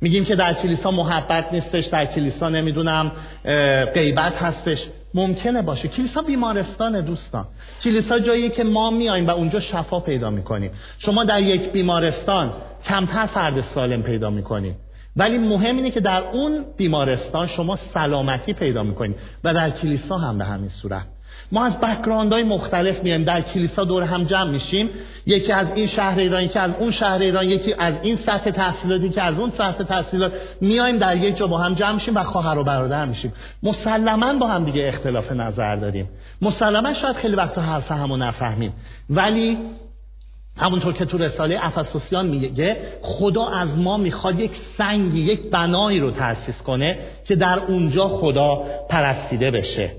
میگیم 0.00 0.24
که 0.24 0.36
در 0.36 0.52
کلیسا 0.52 0.90
محبت 0.90 1.52
نیستش 1.52 1.86
در 1.86 2.04
کلیسا 2.04 2.48
نمی‌دونم 2.48 3.12
غیبت 3.94 4.36
هستش. 4.36 4.86
ممکنه 5.14 5.62
باشه. 5.62 5.88
کلیسا 5.88 6.22
بیمارستان 6.22 7.00
دوستان. 7.00 7.46
کلیسا 7.82 8.18
جایی 8.18 8.48
که 8.48 8.64
ما 8.64 8.90
میایم 8.90 9.26
و 9.26 9.30
اونجا 9.30 9.60
شفا 9.60 10.00
پیدا 10.00 10.30
می‌کنیم. 10.30 10.70
شما 10.98 11.24
در 11.24 11.42
یک 11.42 11.70
بیمارستان 11.70 12.52
کمتر 12.84 13.26
فرد 13.26 13.60
سالم 13.60 14.02
پیدا 14.02 14.30
می‌کنیم 14.30 14.76
ولی 15.16 15.38
مهم 15.38 15.76
اینه 15.76 15.90
که 15.90 16.00
در 16.00 16.22
اون 16.32 16.64
بیمارستان 16.76 17.46
شما 17.46 17.76
سلامتی 17.94 18.52
پیدا 18.52 18.82
می‌کنید 18.82 19.16
و 19.44 19.54
در 19.54 19.70
کلیسا 19.70 20.18
هم 20.18 20.38
به 20.38 20.44
همین 20.44 20.68
صورت. 20.68 21.06
ما 21.52 21.64
از 21.64 21.76
های 22.06 22.42
مختلف 22.42 23.02
میایم. 23.02 23.24
در 23.24 23.40
کلیسا 23.40 23.84
دور 23.84 24.02
هم 24.02 24.24
جمع 24.24 24.50
میشیم. 24.50 24.90
یکی 25.26 25.52
از 25.52 25.66
این 25.74 25.86
شهر 25.86 26.18
ایران 26.18 26.42
یکی 26.42 26.58
از 26.58 26.70
اون 26.78 26.90
شهر 26.90 27.18
ایران 27.18 27.44
یکی 27.44 27.74
از 27.78 27.94
این 28.02 28.16
سطح 28.16 28.50
تحصیلاتی 28.50 29.08
که 29.08 29.22
از 29.22 29.38
اون 29.38 29.50
سطح 29.50 29.84
تحصیلات. 29.84 30.32
میایم 30.60 30.98
در 30.98 31.16
یک 31.16 31.36
جا 31.36 31.46
با 31.46 31.58
هم 31.58 31.74
جمع 31.74 31.92
میشیم 31.92 32.16
و 32.16 32.24
خواهر 32.24 32.58
و 32.58 32.64
برادر 32.64 33.06
میشیم. 33.06 33.32
مسلما 33.62 34.34
با 34.34 34.46
هم 34.46 34.64
دیگه 34.64 34.88
اختلاف 34.88 35.32
نظر 35.32 35.76
داریم. 35.76 36.08
مسلما 36.42 36.94
شاید 36.94 37.16
خیلی 37.16 37.36
وقت 37.36 37.58
حرف 37.58 37.92
همو 37.92 38.16
نفهمیم. 38.16 38.72
ولی 39.10 39.58
همونطور 40.62 40.92
که 40.92 41.04
تو 41.04 41.18
رساله 41.18 41.58
افسوسیان 41.66 42.26
میگه 42.26 42.76
خدا 43.02 43.48
از 43.48 43.68
ما 43.78 43.96
می‌خواد 43.96 44.40
یک 44.40 44.56
سنگی 44.56 45.20
یک 45.20 45.50
بنایی 45.50 46.00
رو 46.00 46.10
تأسیس 46.10 46.62
کنه 46.62 46.98
که 47.24 47.36
در 47.36 47.58
اونجا 47.58 48.08
خدا 48.08 48.64
پرستیده 48.88 49.50
بشه. 49.50 49.92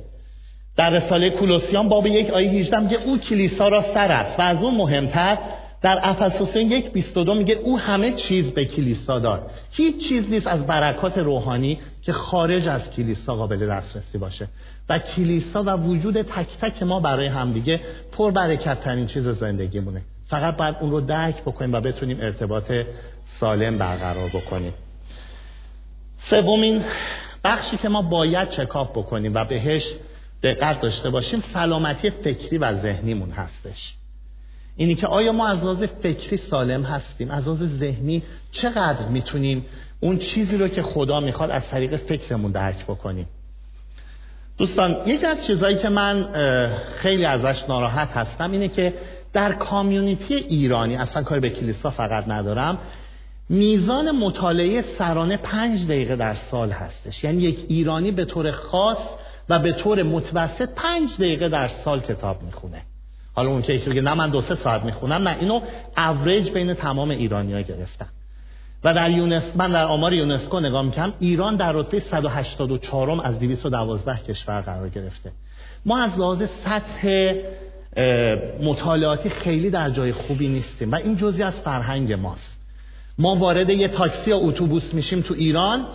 در 0.77 0.89
رساله 0.89 1.29
کولوسیان 1.29 1.89
باب 1.89 2.07
یک 2.07 2.29
آیه 2.29 2.49
18 2.49 2.79
میگه 2.79 2.97
او 3.05 3.17
کلیسا 3.17 3.67
را 3.67 3.81
سر 3.81 4.11
است 4.11 4.39
و 4.39 4.41
از 4.41 4.63
اون 4.63 4.75
مهمتر 4.75 5.37
در 5.81 5.99
افسوسیان 6.03 6.65
یک 6.65 6.91
22 6.91 7.33
میگه 7.33 7.55
او 7.55 7.79
همه 7.79 8.11
چیز 8.11 8.51
به 8.51 8.65
کلیسا 8.65 9.19
داد 9.19 9.51
هیچ 9.71 10.07
چیز 10.07 10.29
نیست 10.29 10.47
از 10.47 10.67
برکات 10.67 11.17
روحانی 11.17 11.79
که 12.01 12.13
خارج 12.13 12.67
از 12.67 12.91
کلیسا 12.91 13.35
قابل 13.35 13.67
دسترسی 13.67 14.17
باشه. 14.17 14.47
و 14.89 14.99
کلیسا 14.99 15.63
و 15.63 15.69
وجود 15.69 16.21
تک 16.21 16.47
تک 16.61 16.83
ما 16.83 16.99
برای 16.99 17.27
همدیگه 17.27 17.81
پر 18.11 18.31
برکت 18.31 18.81
ترین 18.81 19.07
چیز 19.07 19.27
زندگی 19.27 19.79
مونه 19.79 20.01
فقط 20.33 20.57
باید 20.57 20.75
اون 20.79 20.91
رو 20.91 21.01
درک 21.01 21.41
بکنیم 21.41 21.73
و 21.73 21.81
بتونیم 21.81 22.17
ارتباط 22.21 22.71
سالم 23.25 23.77
برقرار 23.77 24.29
بکنیم. 24.29 24.73
سومین 26.17 26.83
بخشی 27.43 27.77
که 27.77 27.89
ما 27.89 28.01
باید 28.01 28.49
چکاپ 28.49 28.91
بکنیم 28.91 29.33
و 29.35 29.45
بهش 29.45 29.95
دقت 30.43 30.81
داشته 30.81 31.09
باشیم 31.09 31.39
سلامتی 31.39 32.09
فکری 32.09 32.57
و 32.57 32.81
ذهنیمون 32.81 33.31
هستش. 33.31 33.95
اینی 34.75 34.95
که 34.95 35.07
آیا 35.07 35.31
ما 35.31 35.47
از 35.47 35.57
لحاظ 35.57 35.83
فکری 35.83 36.37
سالم 36.37 36.83
هستیم؟ 36.83 37.31
از 37.31 37.47
لحاظ 37.47 37.63
ذهنی 37.77 38.23
چقدر 38.51 39.07
می‌تونیم 39.07 39.65
اون 39.99 40.17
چیزی 40.17 40.57
رو 40.57 40.67
که 40.67 40.81
خدا 40.81 41.19
می‌خواد 41.19 41.51
از 41.51 41.69
طریق 41.69 41.97
فکرمون 41.97 42.51
درک 42.51 42.85
بکنیم؟ 42.85 43.27
دوستان 44.57 44.97
یکی 45.05 45.25
از 45.25 45.45
چیزهایی 45.45 45.77
که 45.77 45.89
من 45.89 46.27
خیلی 46.95 47.25
ازش 47.25 47.63
ناراحت 47.69 48.09
هستم 48.17 48.51
اینه 48.51 48.67
که 48.67 48.93
در 49.33 49.53
کامیونیتی 49.53 50.35
ایرانی 50.35 50.95
اصلا 50.95 51.23
کاری 51.23 51.41
به 51.41 51.49
کلیسا 51.49 51.89
فقط 51.89 52.27
ندارم 52.27 52.77
میزان 53.49 54.11
مطالعه 54.11 54.81
سرانه 54.97 55.37
پنج 55.37 55.85
دقیقه 55.85 56.15
در 56.15 56.35
سال 56.35 56.71
هستش. 56.71 57.23
یعنی 57.23 57.41
یک 57.41 57.65
ایرانی 57.67 58.11
به 58.11 58.25
طور 58.25 58.51
خاص 58.51 59.09
و 59.49 59.59
به 59.59 59.71
طور 59.71 60.03
متوسط 60.03 60.69
پنج 60.75 61.15
دقیقه 61.15 61.49
در 61.49 61.67
سال 61.67 61.99
کتاب 61.99 62.43
می‌خونه. 62.43 62.81
حالا 63.33 63.49
اون 63.49 63.61
که 63.61 63.73
بگه 63.73 64.01
نه 64.01 64.13
من 64.13 64.29
دو 64.29 64.41
سه 64.41 64.55
ساعت 64.55 64.83
می‌خونم 64.83 65.27
نه 65.27 65.37
اینو 65.39 65.61
اوریج 65.97 66.49
بین 66.49 66.73
تمام 66.73 67.09
ایرانی 67.09 67.53
ها 67.53 67.61
گرفتم. 67.61 68.07
و 68.83 68.93
در 68.93 69.11
یونس 69.11 69.57
من 69.57 69.71
در 69.71 69.85
آمار 69.85 70.13
یونسکو 70.13 70.59
نگاه 70.59 70.81
می‌کنم 70.81 71.13
ایران 71.19 71.55
در 71.55 71.71
رتبه 71.71 71.99
184 71.99 73.21
از 73.23 73.39
212 73.39 74.17
کشور 74.17 74.61
قرار 74.61 74.89
گرفته. 74.89 75.31
ما 75.85 75.97
از 75.97 76.11
لحاظ 76.19 76.43
سطح 76.65 77.33
مطالعاتی 78.61 79.29
خیلی 79.29 79.69
در 79.69 79.89
جای 79.89 80.13
خوبی 80.13 80.47
نیستیم 80.47 80.91
و 80.91 80.95
این 80.95 81.15
جزی 81.15 81.43
از 81.43 81.61
فرهنگ 81.61 82.13
ماست. 82.13 82.57
ما 83.17 83.35
وارد 83.35 83.69
یه 83.69 83.87
تاکسی 83.87 84.29
یا 84.29 84.37
اتوبوس 84.37 84.93
میشیم 84.93 85.21
تو 85.21 85.33
ایران 85.33 85.85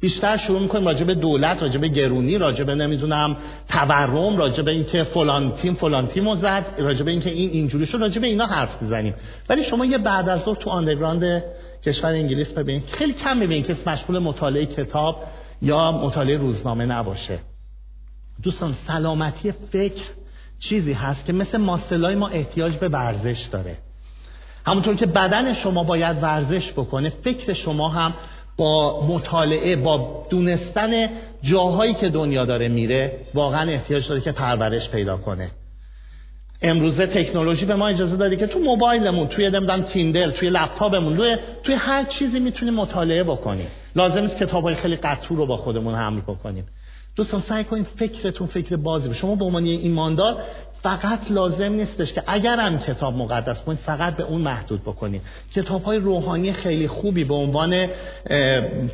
بیشتر 0.00 0.36
شروع 0.36 0.60
می‌کنیم 0.60 0.86
راجع 0.86 1.04
به 1.04 1.14
دولت 1.14 1.62
راجع 1.62 1.78
به 1.78 1.88
گرونی 1.88 2.38
راجع 2.38 2.64
به 2.64 2.74
نمی‌دونم 2.74 3.36
تورم 3.68 4.36
راجع 4.36 4.62
به 4.62 4.70
اینکه 4.70 5.04
فلان 5.04 5.52
تیم 5.52 5.74
فلان 5.74 6.06
تیمو 6.06 6.36
زد 6.36 6.64
راجع 6.78 7.02
به 7.02 7.10
اینکه 7.10 7.30
این 7.30 7.50
اینجوری 7.50 7.86
شد 7.86 7.98
راجع 7.98 8.20
به 8.20 8.26
اینا 8.26 8.46
حرف 8.46 8.82
می‌زنیم. 8.82 9.14
ولی 9.48 9.62
شما 9.62 9.84
یه 9.84 9.98
بعد 9.98 10.28
از 10.28 10.42
ظهر 10.42 10.56
تو 10.56 10.70
آندرگراند 10.70 11.44
کشور 11.84 12.10
انگلیس 12.10 12.52
ببین 12.52 12.82
خیلی 12.92 13.12
کم 13.12 13.40
ببین 13.40 13.62
که 13.62 13.76
مشغول 13.86 14.18
مطالعه 14.18 14.66
کتاب 14.66 15.24
یا 15.62 15.92
مطالعه 15.92 16.36
روزنامه 16.36 16.86
نباشه. 16.86 17.38
دوستان 18.42 18.74
سلامتی 18.86 19.52
فکر 19.72 20.02
چیزی 20.60 20.92
هست 20.92 21.26
که 21.26 21.32
مثل 21.32 21.58
ماسلای 21.58 22.14
ما 22.14 22.28
احتیاج 22.28 22.76
به 22.76 22.88
ورزش 22.88 23.48
داره. 23.52 23.76
همونطور 24.66 24.96
که 24.96 25.06
بدن 25.06 25.54
شما 25.54 25.84
باید 25.84 26.22
ورزش 26.22 26.72
بکنه 26.72 27.12
فکر 27.24 27.52
شما 27.52 27.88
هم 27.88 28.14
با 28.56 29.06
مطالعه 29.06 29.76
با 29.76 30.26
دونستن 30.30 31.08
جاهایی 31.42 31.94
که 31.94 32.08
دنیا 32.08 32.44
داره 32.44 32.68
میره 32.68 33.20
واقعا 33.34 33.70
احتیاج 33.70 34.08
داره 34.08 34.20
که 34.20 34.32
پرورش 34.32 34.88
پیدا 34.88 35.16
کنه. 35.16 35.50
امروزه 36.62 37.06
تکنولوژی 37.06 37.66
به 37.66 37.74
ما 37.74 37.88
اجازه 37.88 38.16
داده 38.16 38.36
که 38.36 38.46
تو 38.46 38.58
موبایلمون 38.58 39.28
توی 39.28 39.50
نمی‌دونم 39.50 39.82
تیندر 39.82 40.30
توی 40.30 40.50
لپتاپمون 40.50 41.16
توی 41.16 41.36
توی 41.62 41.74
هر 41.74 42.04
چیزی 42.04 42.40
می‌تونیم 42.40 42.74
مطالعه 42.74 43.24
بکنیم 43.24 43.66
لازم 43.96 44.20
نیست 44.20 44.38
کتابای 44.38 44.74
خیلی 44.74 44.96
قطور 44.96 45.38
رو 45.38 45.46
با 45.46 45.56
خودمون 45.56 45.94
حمل 45.94 46.20
بکنیم. 46.20 46.66
دوستان 47.16 47.42
سعی 47.48 47.64
کنید 47.64 47.86
فکرتون 47.96 48.46
فکر 48.46 48.76
بازی 48.76 49.14
شما 49.14 49.34
به 49.34 49.44
عنوان 49.44 49.64
ایماندار 49.64 50.42
فقط 50.82 51.30
لازم 51.30 51.72
نیستش 51.72 52.12
که 52.12 52.22
اگر 52.26 52.58
هم 52.60 52.78
کتاب 52.78 53.16
مقدس 53.16 53.62
کنید 53.64 53.78
فقط 53.78 54.16
به 54.16 54.22
اون 54.22 54.40
محدود 54.40 54.82
بکنید. 54.82 55.22
کتاب 55.52 55.82
های 55.82 55.98
روحانی 55.98 56.52
خیلی 56.52 56.88
خوبی 56.88 57.24
به 57.24 57.34
عنوان 57.34 57.86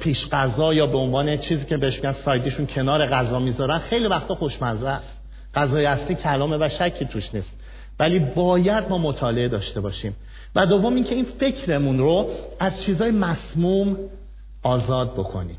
پیش 0.00 0.28
غذا 0.28 0.74
یا 0.74 0.86
به 0.86 0.98
عنوان 0.98 1.36
چیزی 1.36 1.66
که 1.66 1.76
بهش 1.76 1.96
میگن 1.96 2.12
سایدیشون 2.12 2.66
کنار 2.66 3.06
غذا 3.06 3.38
می‌ذارن 3.38 3.78
خیلی 3.78 4.06
وقتا 4.06 4.34
خوشمزه 4.34 4.88
است. 4.88 5.18
غذای 5.54 5.86
اصلی 5.86 6.14
کلامه 6.14 6.56
و 6.60 6.68
شکی 6.68 7.04
توش 7.04 7.34
نیست. 7.34 7.56
ولی 7.98 8.18
باید 8.18 8.88
ما 8.88 8.98
مطالعه 8.98 9.48
داشته 9.48 9.80
باشیم. 9.80 10.16
و 10.54 10.66
دوم 10.66 10.94
اینکه 10.94 11.14
این 11.14 11.26
فکرمون 11.40 11.98
رو 11.98 12.30
از 12.60 12.82
چیزای 12.82 13.10
مسموم 13.10 13.96
آزاد 14.62 15.12
بکنیم. 15.12 15.58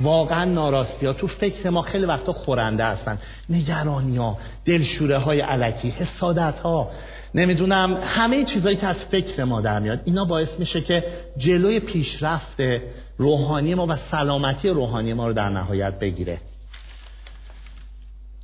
واقعا 0.00 0.44
ناراستی 0.44 1.06
ها 1.06 1.12
تو 1.12 1.26
فکر 1.26 1.70
ما 1.70 1.82
خیلی 1.82 2.04
وقتا 2.04 2.32
خورنده 2.32 2.84
هستن. 2.84 3.18
نگرانی 3.48 4.16
ها 4.16 4.38
دلشوره 4.64 5.18
های 5.18 5.40
علکی 5.40 5.90
حسادت 5.90 6.54
ها. 6.60 6.90
نمی‌دونم 7.34 7.98
همه 8.02 8.44
چیزهایی 8.44 8.76
که 8.76 8.86
از 8.86 9.04
فکر 9.04 9.44
ما 9.44 9.60
در 9.60 9.80
میاد 9.80 10.00
اینا 10.04 10.24
باعث 10.24 10.58
میشه 10.58 10.80
که 10.80 11.04
جلوی 11.36 11.80
پیشرفت 11.80 12.62
روحانی 13.18 13.74
ما 13.74 13.86
و 13.86 13.96
سلامتی 13.96 14.68
روحانی 14.68 15.12
ما 15.12 15.26
رو 15.26 15.32
در 15.32 15.48
نهایت 15.48 15.98
بگیره. 15.98 16.38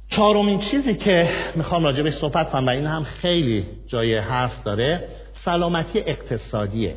چهارمین 0.08 0.58
چیزی 0.58 0.94
که 0.94 1.28
می‌خوام 1.54 1.84
راجع 1.84 2.02
به 2.02 2.10
صحبت 2.10 2.50
کنم 2.50 2.66
و 2.66 2.70
این 2.70 2.86
هم 2.86 3.04
خیلی 3.04 3.66
جای 3.86 4.18
حرف 4.18 4.62
داره 4.62 5.08
سلامتی 5.32 5.98
اقتصادیه. 5.98 6.96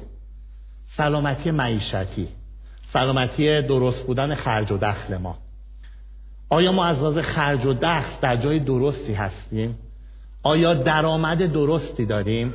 سلامتی 0.85 1.51
معیشتی. 1.51 2.27
سلامتی 2.93 3.61
درست 3.61 4.03
بودن 4.03 4.35
خرج 4.35 4.71
و 4.71 4.77
دخل 4.77 5.17
ما. 5.17 5.37
آیا 6.49 6.71
ما 6.71 6.85
از 6.85 6.97
لحاظ 6.97 7.17
خرج 7.17 7.65
و 7.65 7.73
دخل 7.73 8.13
در 8.21 8.35
جای 8.35 8.59
درستی 8.59 9.13
هستیم؟ 9.13 9.77
آیا 10.43 10.73
درآمد 10.73 11.51
درستی 11.51 12.05
داریم؟ 12.05 12.53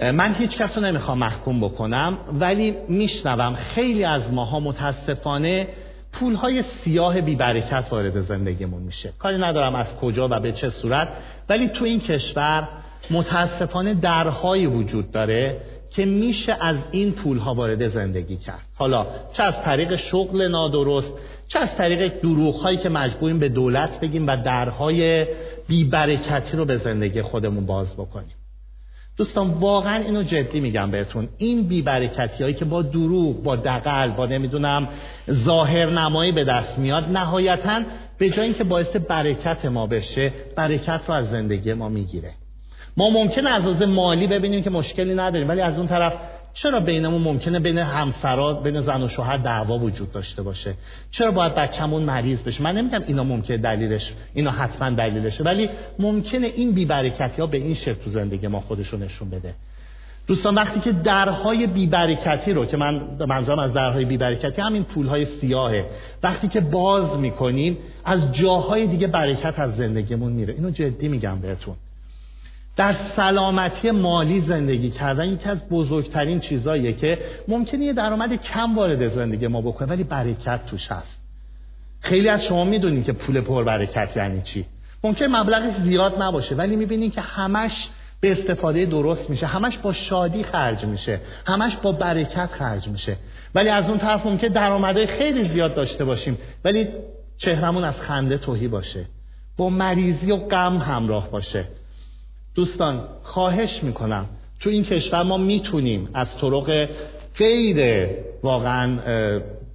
من 0.00 0.34
هیچ 0.34 0.56
کس 0.56 0.78
رو 0.78 0.84
نمی‌خوام 0.84 1.18
محکوم 1.18 1.60
بکنم 1.60 2.18
ولی 2.32 2.76
میشنوم 2.88 3.54
خیلی 3.54 4.04
از 4.04 4.32
ماها 4.32 4.60
متاسفانه 4.60 5.68
پولهای 6.12 6.62
سیاه 6.62 7.20
بیبرکت 7.20 7.84
وارد 7.90 8.20
زندگیمون 8.20 8.82
میشه. 8.82 9.12
کاری 9.18 9.38
ندارم 9.38 9.74
از 9.74 9.96
کجا 9.96 10.28
و 10.30 10.40
به 10.40 10.52
چه 10.52 10.70
صورت 10.70 11.08
ولی 11.48 11.68
تو 11.68 11.84
این 11.84 12.00
کشور 12.00 12.68
متاسفانه 13.10 13.94
درهایی 13.94 14.66
وجود 14.66 15.10
داره 15.10 15.60
که 15.94 16.04
میشه 16.04 16.56
از 16.60 16.76
این 16.90 17.12
پول 17.12 17.38
ها 17.38 17.54
وارد 17.54 17.88
زندگی 17.88 18.36
کرد. 18.36 18.66
حالا 18.74 19.06
چه 19.32 19.42
از 19.42 19.62
طریق 19.62 19.96
شغل 19.96 20.48
نادرست 20.48 21.12
چه 21.48 21.58
از 21.58 21.76
طریق 21.76 22.20
دروغ 22.20 22.54
هایی 22.54 22.78
که 22.78 22.88
مجبوریم 22.88 23.38
به 23.38 23.48
دولت 23.48 24.00
بگیم 24.00 24.26
و 24.26 24.36
درهای 24.44 25.26
بیبرکتی 25.68 26.56
رو 26.56 26.64
به 26.64 26.76
زندگی 26.76 27.22
خودمون 27.22 27.66
باز 27.66 27.94
بکنیم. 27.94 28.34
دوستان 29.16 29.50
واقعا 29.50 29.94
اینو 29.94 30.22
جدی 30.22 30.60
میگم 30.60 30.90
بهتون. 30.90 31.28
این 31.38 31.62
بیبرکتی 31.68 32.42
هایی 32.42 32.54
که 32.54 32.64
با 32.64 32.82
دروغ 32.82 33.42
با 33.42 33.56
دقل 33.56 34.10
با 34.10 34.26
نمی‌دونم 34.26 34.88
ظاهر 35.30 35.90
نمایی 35.90 36.32
به 36.32 36.44
دست 36.44 36.78
میاد 36.78 37.04
نهایتا 37.04 37.80
به 38.18 38.30
جای 38.30 38.44
اینکه 38.44 38.64
باعث 38.64 38.96
برکت 38.96 39.64
ما 39.64 39.86
بشه 39.86 40.32
برکت 40.56 41.00
رو 41.06 41.14
از 41.14 41.30
زندگی 41.30 41.72
ما 41.72 41.88
می‌گیره. 41.88 42.34
ما 42.96 43.10
ممکنه 43.10 43.50
از 43.50 43.62
لحاظ 43.62 43.82
مالی 43.82 44.26
ببینیم 44.26 44.62
که 44.62 44.70
مشکلی 44.70 45.14
نداریم 45.14 45.48
ولی 45.48 45.60
از 45.60 45.78
اون 45.78 45.88
طرف 45.88 46.12
چرا 46.54 46.80
بینمون 46.80 47.22
ممکنه 47.22 47.60
بین 47.60 47.78
همسرات 47.78 48.62
بین 48.62 48.80
زن 48.80 49.02
و 49.02 49.08
شوهر 49.08 49.36
دعوا 49.36 49.78
وجود 49.78 50.12
داشته 50.12 50.42
باشه؟ 50.42 50.74
چرا 51.10 51.30
باید 51.30 51.54
بچه‌مون 51.54 52.02
مریض 52.02 52.42
بشه؟ 52.42 52.62
من 52.62 52.76
نمیگم 52.76 53.02
اینا 53.06 53.24
ممکنه 53.24 53.56
دلیلش 53.56 54.12
اینا 54.34 54.50
حتما 54.50 54.90
دلیلشه 54.90 55.44
ولی 55.44 55.68
ممکنه 55.98 56.46
این 56.46 56.72
بیبرکتی 56.72 57.40
ها 57.40 57.46
به 57.46 57.56
این 57.56 57.74
شکل 57.74 57.94
تو 58.04 58.10
زندگی 58.10 58.46
ما 58.46 58.60
خودشون 58.60 59.02
نشون 59.02 59.30
بده. 59.30 59.54
دوستان 60.26 60.54
وقتی 60.54 60.80
که 60.80 60.92
درهای 60.92 61.66
بیبرکتی 61.66 62.52
رو 62.52 62.66
که 62.66 62.76
من 62.76 63.00
منظورم 63.28 63.58
از 63.58 63.72
درهای 63.72 64.04
بیبرکتی 64.04 64.62
همین 64.62 64.84
پولهای 64.84 65.24
سیاهه 65.24 65.86
وقتی 66.22 66.48
که 66.48 66.60
باز 66.60 67.18
می‌کنیم 67.18 67.78
از 68.04 68.32
جاهای 68.32 68.86
دیگه 68.86 69.06
برکت 69.06 69.58
از 69.58 69.76
زندگیمون 69.76 70.32
میره. 70.32 70.54
اینو 70.54 70.70
جدی 70.70 71.08
میگم 71.08 71.40
بهتون. 71.40 71.76
در 72.76 72.92
سلامتی 72.92 73.90
مالی 73.90 74.40
زندگی 74.40 74.90
کردن 74.90 75.28
یکی 75.28 75.48
از 75.48 75.68
بزرگترین 75.68 76.40
چیزاییه 76.40 76.92
که 76.92 77.18
ممکنه 77.48 77.84
یه 77.84 77.92
درآمد 77.92 78.34
کم 78.34 78.76
وارد 78.76 79.14
زندگی 79.14 79.46
ما 79.46 79.60
بکنه 79.60 79.88
ولی 79.88 80.04
برکت 80.04 80.66
توش 80.66 80.92
هست. 80.92 81.20
خیلی 82.00 82.28
از 82.28 82.44
شما 82.44 82.64
می‌دونید 82.64 83.04
که 83.04 83.12
پول 83.12 83.40
پر 83.40 83.64
برکت 83.64 84.16
یعنی 84.16 84.42
چی. 84.42 84.66
ممکن 85.04 85.24
مبلغش 85.24 85.74
زیاد 85.74 86.22
نباشه 86.22 86.54
ولی 86.54 86.76
می‌بینید 86.76 87.14
که 87.14 87.20
همش 87.20 87.88
به 88.20 88.32
استفاده 88.32 88.86
درست 88.86 89.30
میشه 89.30 89.46
همش 89.46 89.78
با 89.78 89.92
شادی 89.92 90.42
خرج 90.42 90.84
میشه 90.84 91.20
همش 91.46 91.76
با 91.76 91.92
برکت 91.92 92.50
خرج 92.52 92.88
میشه. 92.88 93.16
ولی 93.54 93.68
از 93.68 93.90
اون 93.90 93.98
طرف 93.98 94.26
ممکن 94.26 94.48
درآمدهای 94.48 95.06
خیلی 95.06 95.44
زیاد 95.44 95.74
داشته 95.74 96.04
باشیم 96.04 96.38
ولی 96.64 96.88
چهرمون 97.36 97.84
از 97.84 98.00
خنده 98.00 98.38
توهی 98.38 98.68
باشه. 98.68 99.04
با 99.56 99.70
مریضی 99.70 100.32
و 100.32 100.36
غم 100.36 100.76
همراه 100.78 101.30
باشه. 101.30 101.64
دوستان 102.54 103.08
خواهش 103.22 103.82
می‌کنم. 103.82 104.26
تو 104.60 104.70
این 104.70 104.84
کشور 104.84 105.22
ما 105.22 105.38
می‌تونیم 105.38 106.08
از 106.14 106.38
طرق 106.38 106.88
غیر 107.38 108.08
واقعا 108.42 108.98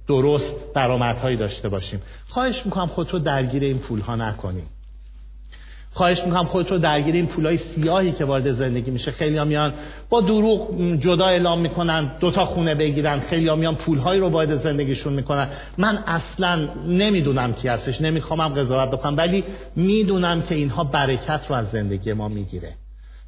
درست 0.08 0.54
درآمدهایی 0.74 1.36
داشته 1.36 1.68
باشیم. 1.68 2.02
خواهش 2.28 2.62
می‌کنم 2.64 2.86
خودتو 2.86 3.18
درگیر 3.18 3.62
این 3.62 3.78
پول 3.78 4.00
ها 4.00 4.16
نکنیم 4.16 4.68
خواهش 5.92 6.24
می‌کنم 6.24 6.44
خودتو 6.44 6.78
درگیر 6.78 7.14
این 7.14 7.26
پولای 7.26 7.56
سیاهی 7.56 8.12
که 8.12 8.24
وارد 8.24 8.52
زندگی 8.52 8.90
میشه. 8.90 9.10
خیلی 9.10 9.36
ها 9.36 9.44
میان 9.44 9.74
با 10.10 10.20
دروغ 10.20 10.80
جدا 10.98 11.26
اعلام 11.26 11.60
می‌کنن 11.60 12.12
دوتا 12.20 12.44
خونه 12.44 12.74
بگیرن. 12.74 13.20
خیلی 13.20 13.48
ها 13.48 13.56
میان 13.56 13.74
پولهایی 13.74 14.20
رو 14.20 14.28
وارد 14.28 14.56
زندگیشون 14.56 15.12
می‌کنن. 15.12 15.48
من 15.78 15.98
اصلا 16.06 16.68
نمی‌دونم 16.86 17.52
کی 17.52 17.68
هستش 17.68 18.00
نمیخوامم 18.00 18.48
قضاوت 18.48 18.90
بکنم 18.90 19.16
ولی 19.16 19.44
می‌دونم 19.76 20.42
که 20.42 20.54
اینها 20.54 20.84
برکت 20.84 21.40
رو 21.48 21.54
از 21.54 21.70
زندگی 21.70 22.12
ما 22.12 22.28
می‌گیره. 22.28 22.74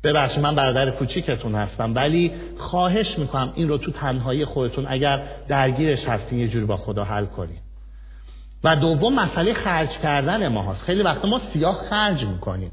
ببخشید 0.05 0.42
من 0.42 0.55
برادر 0.55 0.90
کوچیکتون 0.90 1.55
هستم 1.55 1.94
ولی 1.94 2.33
خواهش 2.59 3.18
می‌کنم 3.18 3.53
این 3.55 3.68
رو 3.68 3.79
تو 3.79 3.90
تنهایی 3.90 4.44
خودتون 4.44 4.87
اگر 4.88 5.22
درگیرش 5.48 6.05
هستین 6.05 6.38
یه 6.38 6.48
جوری 6.48 6.66
با 6.66 6.77
خدا 6.77 7.05
حل 7.05 7.25
کنید 7.25 7.62
و 8.64 8.77
دوم 8.77 9.14
مسئله 9.14 9.55
خرج 9.55 9.98
کردن 9.98 10.48
ما 10.48 10.62
هست. 10.62 10.83
خیلی 10.83 11.03
وقت 11.03 11.25
ما 11.25 11.38
سیاه 11.38 11.85
خرج 11.90 12.25
می‌کنیم. 12.25 12.72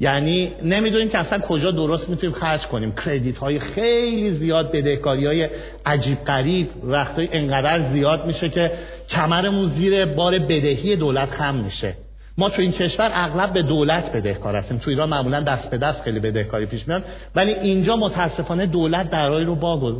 یعنی 0.00 0.52
نمی‌دونیم 0.62 1.08
که 1.08 1.18
اصلا 1.18 1.38
کجا 1.38 1.70
درست 1.70 2.10
می‌تونیم 2.10 2.36
خرج 2.36 2.66
کنیم. 2.66 2.92
کردیت 2.92 3.38
های 3.38 3.58
خیلی 3.58 4.34
زیاد 4.34 4.72
بدهکاری 4.72 5.26
های 5.26 5.48
عجیب 5.86 6.24
قریب 6.24 6.68
وقتی 6.84 7.28
انقدر 7.32 7.88
زیاد 7.92 8.26
میشه 8.26 8.48
که 8.48 8.72
کمرمون 9.08 9.74
زیر 9.74 10.04
بار 10.04 10.38
بدهی 10.38 10.96
دولت 10.96 11.30
خم 11.30 11.54
میشه. 11.54 11.94
ما 12.38 12.48
تو 12.48 12.62
این 12.62 12.72
کشور 12.72 13.10
اغلب 13.14 13.52
به 13.52 13.62
دولت 13.62 14.12
بدهکار 14.12 14.56
هستیم. 14.56 14.78
تو 14.78 14.90
ایران 14.90 15.08
معمولا 15.08 15.40
دست 15.40 15.70
به 15.70 15.78
دست 15.78 16.02
خیلی 16.02 16.20
بدهکاری 16.20 16.66
پیش 16.66 16.88
میاد. 16.88 17.04
ولی 17.34 17.52
اینجا 17.52 17.96
متاسفانه 17.96 18.66
دولت 18.66 19.10
درایی 19.10 19.44
رو 19.46 19.54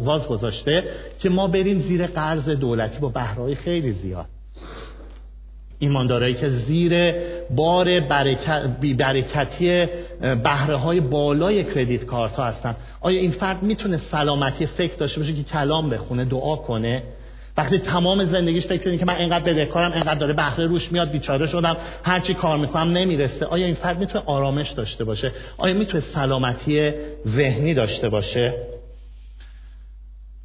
باز 0.05 0.29
گذاشته 0.29 0.85
که 1.19 1.29
ما 1.29 1.49
بریم 1.49 1.79
زیر 1.79 2.07
قرض 2.07 2.49
دولتی 2.49 2.99
با 2.99 3.09
بهرهای 3.09 3.55
خیلی 3.55 3.93
زیاد. 3.93 4.36
ایماندارایی 5.79 6.35
که 6.35 6.51
زیر 6.51 7.13
بار 7.51 8.01
برکتی 8.99 9.87
بهره 10.21 10.77
های 10.77 11.01
بالای 11.01 11.65
کردیت 11.65 12.05
کارت 12.05 12.37
ها 12.37 12.45
هستن. 12.45 12.77
آیا 13.01 13.21
این 13.21 13.31
فرد 13.31 13.63
می‌تونه 13.63 13.99
سلامتی 13.99 14.67
فکر 14.67 14.97
داشته 14.97 15.21
باشه 15.21 15.33
که 15.33 15.43
کلام 15.43 15.91
بخونه 15.91 16.25
دعا 16.25 16.57
کنه؟ 16.57 17.03
وقتی 17.57 17.79
تمام 17.79 18.25
زندگیش 18.25 18.67
فکر 18.67 18.83
کنه 18.85 18.99
که 18.99 19.05
من 19.05 19.17
اینقدر 19.17 19.45
بدهکارم 19.45 19.93
اینقدر 19.93 20.15
داره 20.15 20.33
بهره 20.33 20.67
روش 20.67 20.93
میاد 20.93 21.11
بیچاره 21.11 21.47
شدم 21.47 21.77
هرچی 22.05 22.35
کار 22.35 22.59
می‌کنم 22.59 22.91
نمی‌رسه. 22.93 23.47
آیا 23.47 23.67
این 23.67 23.75
فرد 23.75 23.99
می‌تونه 23.99 24.25
آرامش 24.27 24.71
داشته 24.71 25.05
باشه؟ 25.05 25.33
آیا 25.57 25.75
می‌تونه 25.75 26.01
سلامتی 26.01 26.91
ذهنی 27.29 27.75
داشته 27.75 28.09
باشه؟ 28.09 28.55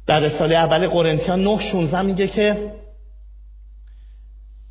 در 0.06 0.20
رساله 0.20 0.56
اول 0.56 0.88
قرنتیان 0.88 1.42
9 1.42 1.60
16 1.60 2.02
میگه 2.02 2.26
که 2.26 2.72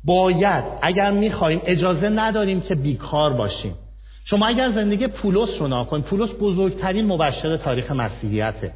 باید 0.04 0.64
اگر 0.82 1.10
می‌خوایم 1.10 1.62
اجازه 1.64 2.08
نداریم 2.08 2.60
که 2.60 2.74
بیکار 2.74 3.32
باشیم. 3.32 3.74
شما 4.24 4.46
اگر 4.46 4.70
زندگی 4.70 5.06
پولس 5.06 5.60
رو 5.60 5.68
ناکنید 5.68 6.04
پولس 6.04 6.30
بزرگترین 6.40 7.06
مبشر 7.06 7.56
تاریخ 7.56 7.90
مسیحیته. 7.90 8.74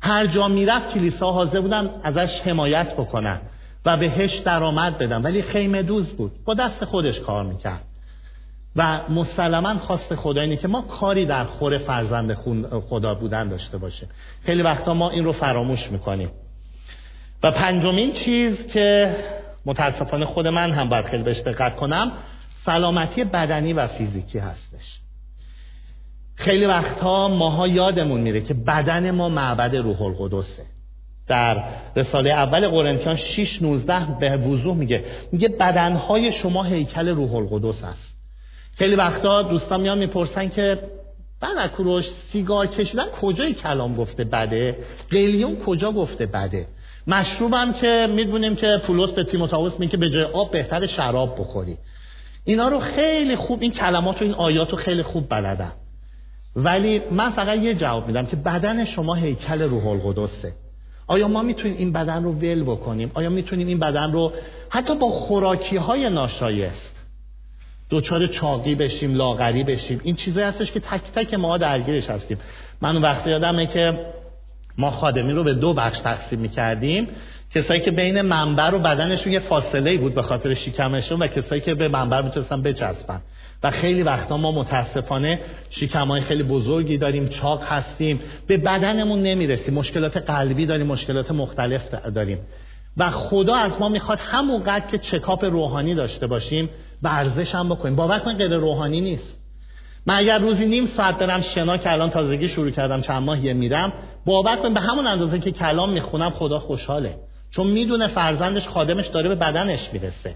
هر 0.00 0.26
جا 0.26 0.48
می‌رفت 0.48 0.94
کلیسا 0.94 1.32
حاضر 1.32 1.60
بودن 1.60 1.90
ازش 2.02 2.40
حمایت 2.40 2.92
بکنن 2.92 3.40
و 3.86 3.96
بهش 3.96 4.38
درآمد 4.38 4.98
بدن. 4.98 5.22
ولی 5.22 5.42
خیمه 5.42 5.82
دوز 5.82 6.12
بود. 6.12 6.32
با 6.44 6.54
دست 6.54 6.84
خودش 6.84 7.20
کار 7.20 7.44
می‌کرد. 7.44 7.84
و 8.76 9.00
مسلما 9.08 9.78
خواست 9.78 10.14
خدا 10.14 10.40
اینه 10.40 10.56
که 10.56 10.68
ما 10.68 10.82
کاری 10.82 11.26
در 11.26 11.44
خور 11.44 11.78
فرزند 11.78 12.36
خدا 12.88 13.14
بودن 13.14 13.48
داشته 13.48 13.78
باشه. 13.78 14.06
خیلی 14.44 14.62
وقتا 14.62 14.94
ما 14.94 15.10
این 15.10 15.24
رو 15.24 15.32
فراموش 15.32 15.90
می‌کنیم. 15.90 16.30
و 17.42 17.50
پنجمین 17.50 18.12
چیز 18.12 18.66
که 18.66 19.16
متاسفانه 19.66 20.26
خود 20.26 20.46
من 20.46 20.70
هم 20.70 20.88
باید 20.88 21.04
خیلی 21.04 21.22
بهش 21.22 21.40
دقت 21.40 21.76
کنم. 21.76 22.12
سلامتی 22.64 23.24
بدنی 23.24 23.72
و 23.72 23.86
فیزیکی 23.86 24.38
هستش. 24.38 24.98
خیلی 26.34 26.66
وقتها 26.66 27.28
ماها 27.28 27.68
یادمون 27.68 28.20
میره 28.20 28.40
که 28.40 28.54
بدن 28.54 29.10
ما 29.10 29.28
معبد 29.28 29.76
روح 29.76 30.02
القدسه. 30.02 30.66
در 31.26 31.64
رساله 31.96 32.30
اول 32.30 32.68
قرنتیان 32.68 33.16
6 33.16 33.62
19 33.62 34.06
به 34.20 34.36
وضوح 34.36 34.76
میگه. 34.76 35.04
میگه 35.32 35.48
بدنهای 35.48 36.32
شما 36.32 36.62
هیکل 36.62 37.08
روح 37.08 37.34
القدس 37.34 37.84
است. 37.84 38.14
خیلی 38.76 38.94
وقتا 38.94 39.42
دوستان 39.42 39.80
میان 39.80 39.98
می‌پرسن 39.98 40.48
که 40.48 40.78
کوروش 41.76 42.08
سیگار 42.08 42.66
کشیدن 42.66 43.04
کجای 43.20 43.54
کلام 43.54 43.94
گفته 43.94 44.24
بده؟ 44.24 44.78
قلیون 45.10 45.56
کجا 45.56 45.92
گفته 45.92 46.26
بده؟ 46.26 46.66
مشروبم 47.06 47.72
که 47.72 48.08
می‌دونیم 48.10 48.56
که 48.56 48.80
پولس 48.86 49.10
به 49.10 49.24
تیموتائوس 49.24 49.80
میگه 49.80 49.96
به 49.96 50.10
جای 50.10 50.24
آب 50.24 50.50
بهتر 50.50 50.86
شراب 50.86 51.40
بخوری. 51.40 51.78
اینا 52.44 52.68
رو 52.68 52.80
خیلی 52.80 53.36
خوب 53.36 53.62
این 53.62 53.72
کلمات 53.72 54.22
و 54.22 54.24
این 54.24 54.34
آیات 54.34 54.70
رو 54.70 54.78
خیلی 54.78 55.02
خوب 55.02 55.26
بلدم. 55.28 55.72
ولی 56.56 57.02
من 57.10 57.30
فقط 57.30 57.58
یه 57.58 57.74
جواب 57.74 58.06
میدم 58.06 58.26
که 58.26 58.36
بدن 58.36 58.84
شما 58.84 59.14
هیکل 59.14 59.62
روح 59.62 59.86
القدسه. 59.86 60.52
آیا 61.06 61.28
ما 61.28 61.42
می‌تونیم 61.42 61.76
این 61.76 61.92
بدن 61.92 62.24
رو 62.24 62.32
ول 62.32 62.62
بکنیم؟ 62.62 63.10
آیا 63.14 63.30
می‌تونیم 63.30 63.66
این 63.66 63.78
بدن 63.78 64.12
رو 64.12 64.32
حتی 64.68 64.94
با 64.94 65.10
خوراکی 65.10 65.76
های 65.76 66.10
ناشایست 66.10 66.96
دوچار 67.90 68.26
چاقی 68.26 68.74
بشیم 68.74 69.14
لاغری 69.14 69.64
بشیم؟ 69.64 70.00
این 70.04 70.14
چیزایی 70.16 70.46
هستش 70.46 70.72
که 70.72 70.80
تک 70.80 71.12
تک 71.14 71.34
ما 71.34 71.58
درگیرش 71.58 72.10
هستیم. 72.10 72.38
من 72.80 72.96
وقتی 72.96 73.30
یادمه 73.30 73.66
که 73.66 74.06
ما 74.78 74.90
خادمی 74.90 75.32
رو 75.32 75.44
به 75.44 75.54
دو 75.54 75.74
بخش 75.74 75.98
تقسیم 75.98 76.38
می‌کردیم. 76.38 77.08
کسایی 77.54 77.80
که 77.80 77.90
بین 77.90 78.22
منبر 78.22 78.74
و 78.74 78.78
بدنشون 78.78 79.32
یه 79.32 79.38
فاصله 79.38 79.96
بود 79.98 80.14
به 80.14 80.22
خاطر 80.22 80.54
شکمشون 80.54 81.18
و 81.18 81.26
کسایی 81.26 81.60
که 81.60 81.74
به 81.74 81.88
منبر 81.88 82.22
می‌تونستن 82.22 82.62
بچسبن. 82.62 83.20
و 83.62 83.70
خیلی 83.70 84.02
وقتا 84.02 84.36
ما 84.36 84.52
متاسفانه 84.52 85.40
شکمای 85.70 86.20
خیلی 86.20 86.42
بزرگی 86.42 86.98
داریم 86.98 87.28
چاق 87.28 87.62
هستیم. 87.62 88.20
به 88.46 88.56
بدنمون 88.56 89.22
نمی‌رسیم. 89.22 89.74
مشکلات 89.74 90.16
قلبی 90.16 90.66
داریم 90.66 90.86
مشکلات 90.86 91.30
مختلف 91.30 91.90
داریم. 91.90 92.38
و 92.96 93.10
خدا 93.10 93.54
از 93.54 93.72
ما 93.80 93.88
می‌خواد 93.88 94.18
همونقدر 94.20 94.86
که 94.86 94.98
چکاپ 94.98 95.44
روحانی 95.44 95.94
داشته 95.94 96.26
باشیم 96.26 96.70
ورزش 97.02 97.54
هم 97.54 97.68
بکنیم. 97.68 97.96
باور 97.96 98.18
کن 98.18 98.32
غیر 98.32 98.54
روحانی 98.54 99.00
نیست. 99.00 99.36
من 100.06 100.14
اگر 100.14 100.38
روزی 100.38 100.66
نیم 100.66 100.86
ساعت 100.86 101.18
دارم 101.18 101.40
شنا 101.40 101.76
که 101.76 101.92
الان 101.92 102.10
تازگی 102.10 102.48
شروع 102.48 102.70
کردم 102.70 103.00
چند 103.00 103.22
ماهیه 103.22 103.52
میرم 103.52 103.92
باور 104.26 104.56
کن 104.56 104.74
به 104.74 104.80
همون 104.80 105.06
اندازه 105.06 105.38
که 105.38 105.50
کلام 105.50 105.90
می‌خونم 105.90 106.30
خدا 106.30 106.58
خوشحاله. 106.58 107.18
چون 107.50 107.66
می‌دونه 107.66 108.06
فرزندش 108.06 108.68
خادمش 108.68 109.06
داره 109.06 109.28
به 109.28 109.34
بدنش 109.34 109.90
می‌رسه. 109.92 110.34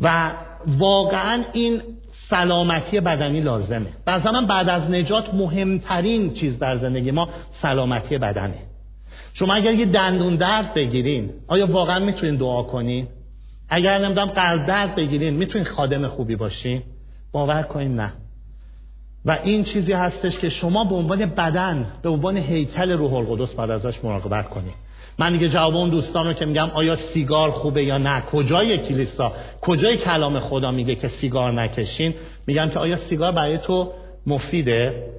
و 0.00 0.32
واقعا 0.66 1.44
این 1.52 1.82
سلامتی 2.12 3.00
بدنی 3.00 3.40
لازمه. 3.40 3.86
در 4.06 4.18
زمان 4.18 4.46
بعد 4.46 4.68
از 4.68 4.82
نجات 4.90 5.34
مهمترین 5.34 6.32
چیز 6.32 6.58
در 6.58 6.78
زندگی 6.78 7.10
ما 7.10 7.28
سلامتی 7.62 8.18
بدنه. 8.18 8.58
شما 9.32 9.54
اگر 9.54 9.74
یه 9.74 9.86
دندون 9.86 10.36
درد 10.36 10.74
بگیرین 10.74 11.30
آیا 11.46 11.66
واقعا 11.66 11.98
می‌تونین 11.98 12.36
دعا 12.36 12.62
کنین؟ 12.62 13.08
اگر 13.68 13.98
نمی‌دونم 13.98 14.26
قلب 14.26 14.66
درد 14.66 14.94
بگیرین 14.94 15.34
می‌تونین 15.34 15.66
خادم 15.66 16.08
خوبی 16.08 16.36
باشین؟ 16.36 16.82
باور 17.32 17.62
کنین 17.62 17.94
نه. 17.94 18.12
و 19.24 19.38
این 19.42 19.64
چیزی 19.64 19.92
هستش 19.92 20.38
که 20.38 20.48
شما 20.48 20.84
به 20.84 20.94
عنوان 20.94 21.26
بدن 21.26 21.92
به 22.02 22.08
عنوان 22.08 22.36
هیکل 22.36 22.90
روح 22.90 23.14
القدس 23.14 23.54
باید 23.54 23.70
ازش 23.70 24.04
مراقبت 24.04 24.48
کنید 24.48 24.74
من 25.18 25.32
دیگه 25.32 25.48
جواب 25.48 25.76
اون 25.76 25.88
دوستان 25.88 26.26
رو 26.26 26.32
که 26.32 26.46
میگم 26.46 26.70
آیا 26.70 26.96
سیگار 26.96 27.50
خوبه 27.50 27.84
یا 27.84 27.98
نه؟ 27.98 28.20
کجای 28.20 28.78
کلیسا؟ 28.78 29.32
کجای 29.60 29.96
کلام 29.96 30.40
خدا 30.40 30.70
میگه 30.70 30.94
که 30.94 31.08
سیگار 31.08 31.52
نکشین؟ 31.52 32.14
میگم 32.46 32.68
که 32.68 32.78
آیا 32.78 32.96
سیگار 32.96 33.32
برای 33.32 33.58
تو 33.58 33.92
مفیده؟ 34.26 35.10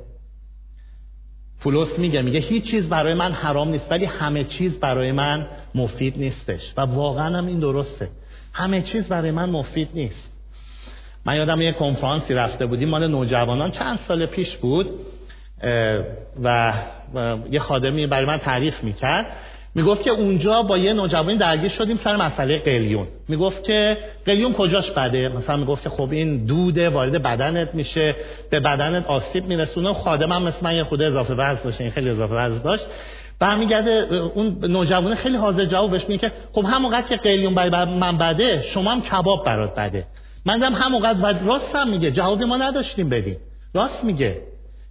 پولس 1.60 2.00
میگه 2.00 2.22
میگه 2.22 2.40
هیچ 2.40 2.64
چیز 2.64 2.90
برای 2.90 3.14
من 3.14 3.32
حرام 3.32 3.70
نیست 3.70 3.92
ولی 3.92 4.06
همه 4.06 4.44
چیز 4.44 4.80
برای 4.80 5.12
من 5.12 5.48
مفید 5.76 6.18
نیستش. 6.18 6.74
و 6.78 6.82
واقعا 6.82 7.38
هم 7.38 7.48
این 7.48 7.60
درسته. 7.60 8.10
همه 8.54 8.82
چیز 8.82 9.10
برای 9.10 9.32
من 9.32 9.50
مفید 9.50 9.90
نیست. 9.94 10.34
من 11.26 11.36
یادم 11.36 11.62
یه 11.62 11.72
کنفرانسی 11.72 12.34
رفته 12.34 12.66
بودیم. 12.66 12.90
مال 12.90 13.08
نوجوانان. 13.08 13.72
چند 13.72 14.00
سال 14.08 14.26
پیش 14.26 14.58
بود. 14.58 14.90
و, 16.44 16.74
و 17.16 17.38
یه 17.52 17.60
خادمی 17.60 18.08
برای 18.08 18.26
من 18.26 18.38
تعریف 18.38 18.84
می‌کرد. 18.84 19.26
می‌گفت 19.76 20.04
که 20.04 20.12
اونجا 20.12 20.64
با 20.64 20.78
یه 20.78 20.94
نوجوانی 20.94 21.38
درگیر 21.38 21.70
شدیم 21.70 21.98
سر 21.98 22.16
مسئله 22.16 22.60
قلیون. 22.60 23.08
می‌گفت 23.28 23.64
که 23.64 23.98
قلیون 24.26 24.54
کجاش 24.54 24.92
بده؟ 24.92 25.30
مثلا 25.30 25.58
می‌گفت 25.58 25.84
که 25.84 25.90
خب 25.90 26.12
این 26.12 26.46
دوده 26.46 26.90
وارد 26.90 27.24
بدنت 27.24 27.76
میشه 27.76 28.16
به 28.50 28.60
بدنت 28.60 29.06
آسیب 29.06 29.46
میرسونه. 29.46 29.94
خادمم 29.94 30.44
مثل 30.44 30.58
من 30.62 30.76
یه 30.76 30.84
خود 30.84 31.02
اضافه 31.02 31.34
وزن 31.34 31.64
داشت 31.64 31.82
این 31.82 31.92
خیلی 31.92 32.10
اضافه 32.10 32.36
وزن 32.36 32.62
داشت. 32.62 32.86
برمیگرده 33.40 33.92
اون 34.36 34.58
نوجوانه 34.62 35.16
خیلی 35.16 35.38
حاضر 35.38 35.66
جوابش 35.66 36.10
میگه 36.10 36.30
که 36.30 36.32
خب 36.54 36.66
همونقدر 36.66 37.08
که 37.08 37.16
قلیون 37.16 37.56
برای 37.56 37.86
من 37.86 38.18
بده 38.18 38.62
شما 38.62 38.92
هم 38.92 39.02
کباب 39.02 39.46
برات 39.46 39.76
بده. 39.76 40.06
من 40.46 40.60
دم 40.60 40.74
همونقدر 40.74 41.20
و 41.24 41.48
راست 41.48 41.76
هم 41.76 41.90
میگه. 41.90 42.12
جوابی 42.12 42.46
ما 42.46 42.58
نداشتیم 42.58 43.10
بدیم 43.10 43.38
راست 43.74 44.04
میگه. 44.04 44.42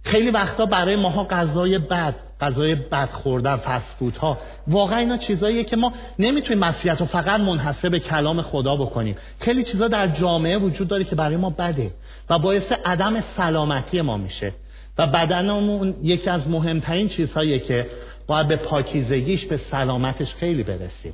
خیلی 0.03 0.31
وقتا 0.31 0.65
برای 0.65 0.95
ماها 0.95 1.23
غذای 1.23 1.79
بد 1.79 2.15
غذای 2.41 2.75
بد 2.75 3.09
خوردن 3.09 3.55
فسفود 3.55 4.17
ها 4.17 4.37
واقعا 4.67 4.99
اینا 4.99 5.17
چیزاییه 5.17 5.63
که 5.63 5.75
ما 5.75 5.93
نمی‌تونیم 6.19 6.63
مسیحیت 6.63 6.99
رو 6.99 7.05
فقط 7.05 7.39
منحصر 7.39 7.89
به 7.89 7.99
کلام 7.99 8.41
خدا 8.41 8.75
بکنیم. 8.75 9.15
خیلی 9.39 9.63
چیزا 9.63 9.87
در 9.87 10.07
جامعه 10.07 10.57
وجود 10.57 10.87
داره 10.87 11.03
که 11.03 11.15
برای 11.15 11.37
ما 11.37 11.49
بده 11.49 11.91
و 12.29 12.39
باعث 12.39 12.71
عدم 12.85 13.21
سلامتی 13.21 14.01
ما 14.01 14.17
میشه. 14.17 14.53
و 14.97 15.07
بدنمون 15.07 15.95
یکی 16.03 16.29
از 16.29 16.49
مهمترین 16.49 17.09
چیزهاییه 17.09 17.59
که 17.59 17.89
باید 18.27 18.47
به 18.47 18.55
پاکیزگیش 18.55 19.45
به 19.45 19.57
سلامتش 19.57 20.35
خیلی 20.35 20.63
برسیم. 20.63 21.13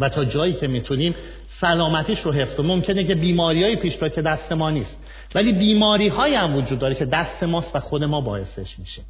و 0.00 0.08
تا 0.08 0.24
جایی 0.24 0.52
که 0.52 0.66
می‌تونیم 0.66 1.14
سلامتیش 1.46 2.20
رو 2.20 2.32
حفظ 2.32 2.54
کنیم. 2.54 2.70
ممکنه 2.70 3.04
که 3.04 3.14
بیماریایی 3.14 3.76
پیش 3.76 3.96
بیاد 3.96 4.12
که 4.12 4.22
دست 4.22 4.52
ما 4.52 4.70
نیست. 4.70 5.00
ولی 5.34 5.52
بیماری 5.52 6.08
هم 6.08 6.56
وجود 6.56 6.78
داره 6.78 6.94
که 6.94 7.04
دست 7.04 7.42
ماست 7.42 7.76
و 7.76 7.80
خود 7.80 8.04
ما 8.04 8.20
باعثش 8.20 8.78
میشه. 8.78 9.02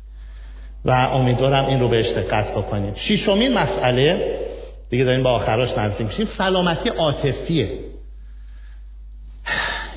و 0.84 0.90
امیدوارم 0.90 1.66
این 1.66 1.80
رو 1.80 1.88
بهش 1.88 2.08
دقت 2.08 2.52
بکنیم. 2.52 2.94
ششمین 2.94 3.58
مسئله 3.58 4.38
دیگه 4.90 5.04
داریم 5.04 5.22
با 5.22 5.30
آخراش 5.30 5.78
نزدیک 5.78 6.06
میشیم. 6.06 6.26
سلامتی 6.26 6.88
عاطفیه. 6.88 7.78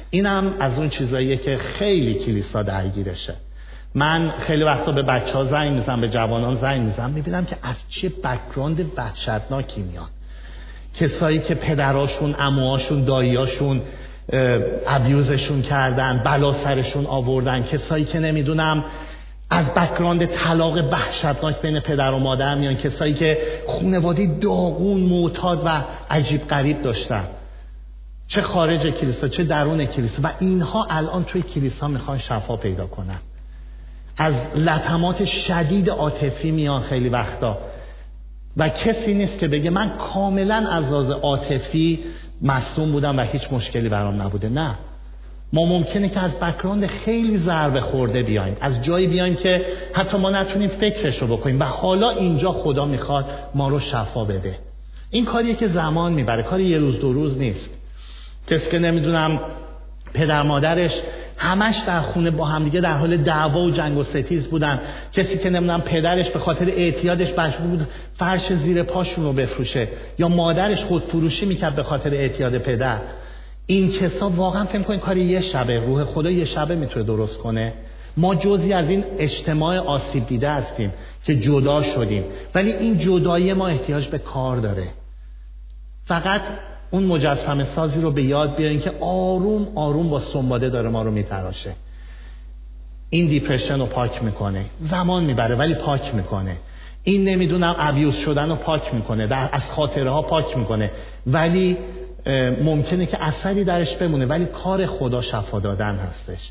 اینم 0.10 0.54
از 0.60 0.80
اون 0.80 0.90
چیزاییه 0.90 1.38
که 1.38 1.58
خیلی 1.58 2.14
کلیسا 2.14 2.64
درگیرشه. 2.64 3.34
من 3.96 4.34
خیلی 4.40 4.64
وقتا 4.64 4.92
به 4.92 5.02
بچه 5.02 5.34
ها 5.34 5.46
زنگ 5.46 5.72
می‌زنم 5.72 6.02
به 6.02 6.10
جوانان 6.10 6.56
زنگ 6.56 6.82
می‌زنم 6.82 7.10
می‌بینم 7.10 7.46
که 7.46 7.58
از 7.64 7.76
چه 7.90 8.10
بکراند 8.10 8.92
وحشتناکی 8.98 9.82
میاد. 9.82 10.17
کسایی 10.96 11.40
که 11.40 11.56
پدراشون 11.56 12.36
اموهاشون 12.40 13.06
داییاشون 13.06 13.82
ابیوزشون 14.88 15.62
کردن 15.62 16.22
بلا 16.26 16.54
سرشون 16.54 17.06
آوردن 17.06 17.64
کسایی 17.64 18.06
که 18.06 18.20
نمی‌دونم 18.20 18.84
از 19.50 19.74
بکراند 19.74 20.26
طلاق 20.26 20.94
وحشتناک 20.94 21.62
بین 21.62 21.80
پدر 21.80 22.12
و 22.12 22.20
مادر 22.20 22.56
میان 22.56 22.76
کسایی 22.76 23.14
که 23.14 23.38
خونوادی 23.68 24.28
داغون 24.28 25.00
معتاد 25.00 25.62
و 25.66 25.84
عجیب 26.10 26.48
غریب 26.48 26.82
داشتن. 26.82 27.28
چه 28.28 28.42
خارج 28.42 28.88
کلیسا 28.88 29.28
چه 29.28 29.44
درون 29.44 29.86
کلیسا. 29.86 30.20
و 30.24 30.32
اینها 30.40 30.88
الان 30.90 31.24
توی 31.24 31.42
کلیسا 31.42 31.88
می‌خوان 31.88 32.18
شفا 32.18 32.58
پیدا 32.58 32.88
کنن. 32.88 33.20
از 34.18 34.34
لطمات 34.56 35.26
شدید 35.26 35.90
عاطفی 35.90 36.52
میان 36.52 36.82
خیلی 36.82 37.10
وقتا. 37.10 37.58
و 38.58 38.70
کسی 38.70 39.14
نیست 39.14 39.40
که 39.40 39.48
بگه 39.48 39.70
من 39.70 39.90
کاملا 39.90 40.56
از 40.56 40.86
لحاظ 40.86 41.10
عاطفی 41.10 42.00
مصوم 42.42 42.92
بودم 42.92 43.18
و 43.18 43.22
هیچ 43.22 43.48
مشکلی 43.52 43.90
برام 43.90 44.22
نبوده. 44.22 44.50
نه. 44.50 44.76
ما 45.54 45.66
ممکنه 45.66 46.10
که 46.10 46.20
از 46.20 46.36
بکراند 46.36 46.86
خیلی 46.86 47.38
ضربه 47.38 47.82
خورده 47.82 48.24
بیایم. 48.24 48.58
از 48.62 48.82
جایی 48.82 49.08
بیایم 49.08 49.36
که 49.36 49.66
حتی 49.94 50.18
ما 50.18 50.30
نتونیم 50.30 50.70
فکرش 50.70 51.22
رو 51.22 51.28
بکنیم 51.28 51.60
و 51.60 51.64
حالا 51.64 52.10
اینجا 52.10 52.52
خدا 52.52 52.86
می‌خواد 52.86 53.26
ما 53.56 53.68
رو 53.68 53.80
شفا 53.80 54.26
بده. 54.26 54.60
این 55.12 55.26
کاریه 55.26 55.56
که 55.56 55.68
زمان 55.68 56.14
می‌بره. 56.14 56.44
کاری 56.44 56.64
یه 56.64 56.78
روز 56.78 57.00
دو 57.00 57.14
روز 57.14 57.38
نیست. 57.38 57.70
کسی 58.48 58.72
که 58.72 58.80
نمی‌دونم 58.80 59.40
پدر 60.14 60.42
مادرش 60.42 61.02
همش 61.38 61.78
در 61.88 62.02
خونه 62.02 62.32
با 62.32 62.46
همدیگه 62.46 62.80
در 62.80 62.98
حال 62.98 63.18
دعوا 63.18 63.60
و 63.60 63.72
جنگ 63.72 63.98
و 63.98 64.04
ستیز 64.04 64.48
بودن. 64.48 64.80
کسی 65.14 65.38
که 65.38 65.50
نمی‌دونم 65.50 65.82
پدرش 65.82 66.30
به 66.30 66.40
خاطر 66.40 66.66
اعتیادش 66.70 67.30
مجبور 67.38 67.68
بود 67.68 67.88
فرش 68.14 68.54
زیر 68.54 68.84
پاشون 68.84 69.24
رو 69.24 69.34
بفروشه 69.34 69.88
یا 70.20 70.28
مادرش 70.30 70.84
خود 70.84 71.04
فروشی 71.04 71.46
می‌کرد 71.46 71.76
به 71.76 71.84
خاطر 71.84 72.14
اعتیاد 72.14 72.58
پدر. 72.58 72.98
این 73.66 73.92
کسا 73.92 74.30
واقعا 74.30 74.66
فکر 74.66 74.82
کنید 74.82 75.00
کاری 75.00 75.26
یه 75.26 75.42
شبه 75.42 75.80
روح 75.80 76.04
خدا 76.04 76.32
یه 76.32 76.46
شبه 76.46 76.76
می‌تونه 76.76 77.06
درست 77.06 77.38
کنه؟ 77.38 77.74
ما 78.18 78.36
جزی 78.36 78.74
از 78.74 78.90
این 78.90 79.04
اجتماع 79.20 79.78
آسیب 79.78 80.28
دیده 80.28 80.50
هستیم 80.50 80.94
که 81.24 81.36
جدا 81.36 81.82
شدیم 81.82 82.24
ولی 82.56 82.72
این 82.72 82.98
جدایی 82.98 83.54
ما 83.54 83.68
احتیاج 83.68 84.08
به 84.08 84.18
کار 84.18 84.58
داره. 84.58 84.88
فقط 86.06 86.42
اون 86.92 87.04
مجسمه 87.04 87.64
سازی 87.64 88.02
رو 88.02 88.12
به 88.12 88.24
یاد 88.24 88.56
بیارین 88.56 88.80
که 88.80 88.92
آروم 89.02 89.68
آروم 89.76 90.10
با 90.10 90.20
سنباده 90.20 90.70
داره 90.70 90.90
ما 90.90 91.02
رو 91.02 91.12
میتراشه. 91.12 91.74
این 93.10 93.28
دیپرشن 93.28 93.80
رو 93.80 93.86
پاک 93.86 94.24
می‌کنه. 94.24 94.66
زمان 94.82 95.24
می‌بره 95.24 95.56
ولی 95.56 95.74
پاک 95.74 96.16
می‌کنه. 96.16 96.58
این 97.04 97.24
نمی‌دونم 97.24 97.76
ابیوز 97.80 98.16
شدن 98.16 98.50
رو 98.50 98.56
پاک 98.56 98.94
می‌کنه. 98.94 99.28
در 99.28 99.50
از 99.52 99.72
خاطره 99.72 100.10
ها 100.10 100.22
پاک 100.22 100.58
می‌کنه. 100.58 100.92
ولی 101.28 101.78
ممکنه 102.64 103.06
که 103.06 103.24
اثری 103.24 103.64
درش 103.64 103.96
بمونه 103.96 104.26
ولی 104.26 104.46
کار 104.46 104.86
خدا 104.86 105.22
شفا 105.22 105.60
دادن 105.60 105.96
هستش. 105.96 106.50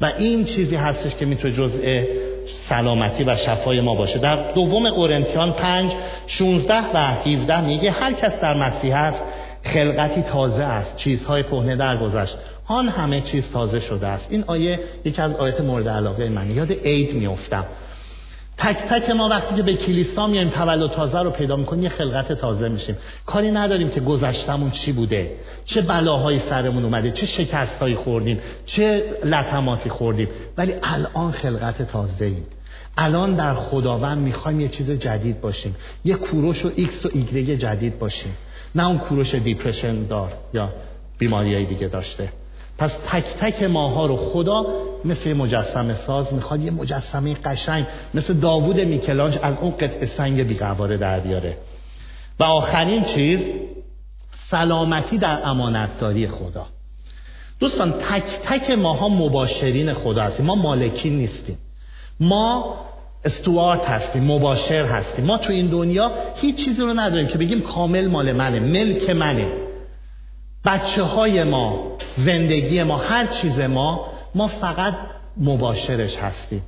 و 0.00 0.12
این 0.18 0.44
چیزی 0.44 0.76
هستش 0.76 1.14
که 1.14 1.26
می‌تونه 1.26 1.54
جزء 1.54 2.04
سلامتی 2.46 3.24
و 3.24 3.36
شفای 3.36 3.80
ما 3.80 3.94
باشه. 3.94 4.18
در 4.18 4.52
دوم 4.52 4.90
قرنتیان 4.90 5.52
5 5.52 5.92
16 6.26 6.74
و 6.94 6.98
17 6.98 7.60
میگه 7.60 7.90
هر 7.90 8.12
کس 8.12 8.40
در 8.40 8.56
مسیح 8.56 8.96
هست 8.96 9.22
خلقتی 9.64 10.22
تازه 10.22 10.62
است 10.62 10.96
چیزهای 10.96 11.42
پهنه 11.42 11.76
درگذشت. 11.76 12.36
آن 12.66 12.88
همه 12.88 13.20
چیز 13.20 13.50
تازه 13.50 13.80
شده 13.80 14.06
است. 14.06 14.32
این 14.32 14.44
آیه 14.46 14.80
یکی 15.04 15.22
از 15.22 15.32
آیات 15.32 15.60
مورد 15.60 15.88
علاقه 15.88 16.28
من. 16.28 16.50
یاد 16.50 16.72
عید 16.72 17.14
میافتم. 17.14 17.64
تک 18.58 18.76
تک 18.76 19.10
ما 19.10 19.28
وقتی 19.28 19.54
که 19.54 19.62
به 19.62 19.74
کلیسا 19.74 20.26
میایم 20.26 20.48
تولد 20.48 20.90
تازه 20.90 21.18
رو 21.18 21.30
پیدا 21.30 21.56
می‌کنیم 21.56 21.82
یه 21.82 21.88
خلقت 21.88 22.32
تازه 22.32 22.68
میشیم. 22.68 22.96
کاری 23.26 23.50
نداریم 23.50 23.90
که 23.90 24.00
گذشتمون 24.00 24.70
چی 24.70 24.92
بوده. 24.92 25.32
چه 25.64 25.82
بلاهایی 25.82 26.38
سرمون 26.38 26.84
اومده 26.84 27.10
چه 27.10 27.26
شکستهایی 27.26 27.94
خوردیم 27.94 28.38
چه 28.66 29.04
لطماتی 29.24 29.90
خوردیم. 29.90 30.28
ولی 30.56 30.74
الان 30.82 31.32
خلقت 31.32 31.82
تازه 31.82 32.24
ایم 32.24 32.46
الان 32.96 33.34
در 33.34 33.54
خداوند 33.54 34.18
می‌خوایم 34.18 34.60
یه 34.60 34.68
چیز 34.68 34.90
جدید 34.90 35.40
باشیم. 35.40 35.76
یه 36.04 36.14
کوروش 36.14 36.64
و 36.66 36.70
ایکس 36.76 37.06
و 37.06 37.08
ایگرگ 37.12 37.58
جدید 37.58 37.98
باشیم. 37.98 38.36
نه 38.74 38.86
اون 38.86 38.98
کوروش 38.98 39.34
depression 39.34 40.02
دار 40.06 40.32
یا 40.54 40.68
بیماری 41.18 41.66
دیگه 41.66 41.88
داشته. 41.88 42.32
پس 42.78 42.92
تک 43.06 43.24
تک 43.24 43.62
ماها 43.62 44.06
رو 44.06 44.16
خدا 44.16 44.66
مثل 45.04 45.32
مجسمه 45.32 45.96
ساز 45.96 46.34
می‌خواد 46.34 46.60
یه 46.60 46.70
مجسمه 46.70 47.34
قشنگ 47.34 47.86
مثل 48.14 48.34
داوود 48.34 48.80
میکلانژ 48.80 49.38
از 49.42 49.58
اون 49.60 49.70
قطع 49.70 50.06
سنگ 50.06 50.42
بی‌قواره 50.42 50.96
در 50.96 51.20
بیاره. 51.20 51.56
و 52.40 52.44
آخرین 52.44 53.04
چیز 53.04 53.48
سلامتی 54.50 55.18
در 55.18 55.38
امانتداری 55.44 56.28
خدا. 56.28 56.66
دوستان 57.60 57.92
تک 57.92 58.22
تک 58.44 58.70
ماها 58.70 59.08
مباشرین 59.08 59.94
خدا 59.94 60.22
هستیم. 60.22 60.46
ما 60.46 60.54
مالکی 60.54 61.10
نیستیم. 61.10 61.58
ما 62.20 62.76
استوارت 63.24 63.84
هستیم 63.84 64.24
مباشر 64.24 64.84
هستیم. 64.84 65.24
ما 65.24 65.38
تو 65.38 65.52
این 65.52 65.66
دنیا 65.66 66.10
هیچ 66.36 66.64
چیزی 66.64 66.82
رو 66.82 66.94
نداریم 66.94 67.26
که 67.26 67.38
بگیم 67.38 67.60
کامل 67.60 68.06
مال 68.06 68.32
منه 68.32 68.60
ملک 68.60 69.10
منه. 69.10 69.46
بچه 70.64 71.02
های 71.02 71.44
ما 71.44 71.96
زندگی 72.18 72.82
ما 72.82 72.96
هر 72.96 73.26
چیز 73.26 73.58
ما 73.58 74.06
ما 74.34 74.48
فقط 74.48 74.94
مباشرش 75.36 76.16
هستیم. 76.16 76.62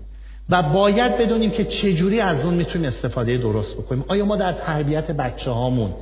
و 0.51 0.63
باید 0.63 1.19
بدونیم 1.19 1.51
که 1.51 1.65
چجوری 1.65 2.21
از 2.21 2.45
اون 2.45 2.55
می‌تونیم 2.55 2.89
استفاده 2.89 3.37
درست 3.37 3.75
بکنیم. 3.75 4.05
آیا 4.09 4.25
ما 4.25 4.37
در 4.37 4.53
تربیت 4.53 5.11
بچه 5.11 5.51
هامون 5.51 5.95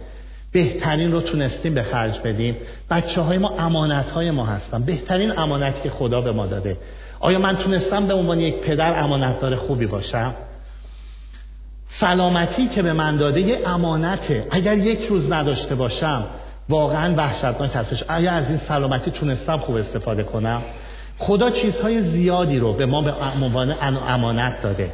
بهترین 0.53 1.13
رو 1.13 1.21
تونستیم 1.21 1.75
به 1.75 1.83
خرج 1.83 2.21
بدیم؟ 2.21 2.57
بچه 2.91 3.21
های 3.21 3.39
ما 3.39 3.49
امانت 3.59 4.11
های 4.11 4.31
ما 4.31 4.47
هستن. 4.47 4.83
بهترین 4.83 5.39
امانتی 5.39 5.81
که 5.83 5.91
خدا 5.91 6.21
به 6.21 6.33
ما 6.33 6.47
داده. 6.47 6.77
آیا 7.21 7.39
من 7.39 7.57
تونستم 7.57 8.07
به 8.07 8.15
عنوان 8.15 8.41
یک 8.41 8.55
پدر 8.55 9.03
امانتدار 9.03 9.57
خوبی 9.57 9.87
باشم؟ 9.87 10.35
سلامتی 11.91 12.69
که 12.69 12.83
به 12.83 12.93
من 12.93 13.17
داده 13.17 13.41
یه 13.41 13.69
امانته. 13.69 14.47
اگر 14.51 14.79
یک 14.79 15.07
روز 15.07 15.33
نداشته 15.33 15.75
باشم 15.75 16.25
واقعا 16.69 17.15
وحشتناک 17.17 17.71
هستش. 17.75 18.03
آیا 18.03 18.33
از 18.33 18.49
این 18.49 18.59
سلامتی 18.59 19.11
تونستم 19.11 19.59
خوب 19.59 19.77
استفاده 19.77 20.23
کنم. 20.23 20.63
خدا 21.19 21.51
چیزهای 21.51 22.03
زیادی 22.03 22.59
رو 22.59 22.73
به 22.73 22.87
ما 22.87 23.03
به 23.03 23.13
عنوان 23.13 23.75
امانت 24.09 24.63
داده. 24.63 24.93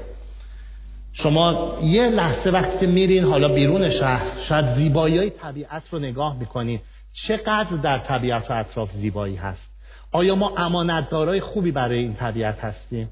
شما 1.12 1.78
یه 1.82 2.08
لحظه 2.08 2.50
وقتی 2.50 2.78
که 2.78 2.86
میرین 2.86 3.24
حالا 3.24 3.48
بیرون 3.48 3.88
شهر 3.88 4.22
شاید 4.42 4.72
زیبایی 4.72 5.30
طبیعت 5.30 5.82
رو 5.90 5.98
نگاه 5.98 6.38
می‌کنین. 6.38 6.80
چقدر 7.12 7.76
در 7.82 7.98
طبیعت 7.98 8.50
و 8.50 8.54
اطراف 8.54 8.92
زیبایی 8.92 9.36
هست؟ 9.36 9.75
آیا 10.16 10.34
ما 10.34 10.52
امانتدارای 10.56 11.40
خوبی 11.40 11.70
برای 11.70 11.98
این 11.98 12.14
طبیعت 12.14 12.58
هستیم؟ 12.58 13.08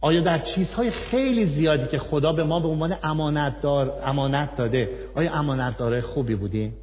آیا 0.00 0.20
در 0.20 0.38
چیزهای 0.38 0.90
خیلی 0.90 1.46
زیادی 1.46 1.86
که 1.86 1.98
خدا 1.98 2.32
به 2.32 2.44
ما 2.44 2.60
به 2.60 2.68
عنوان 2.68 2.96
امانتدار 3.02 4.00
امانت 4.04 4.56
داده 4.56 4.90
آیا 5.14 5.32
امانتدارای 5.32 6.00
خوبی 6.00 6.34
بودیم؟ 6.34 6.74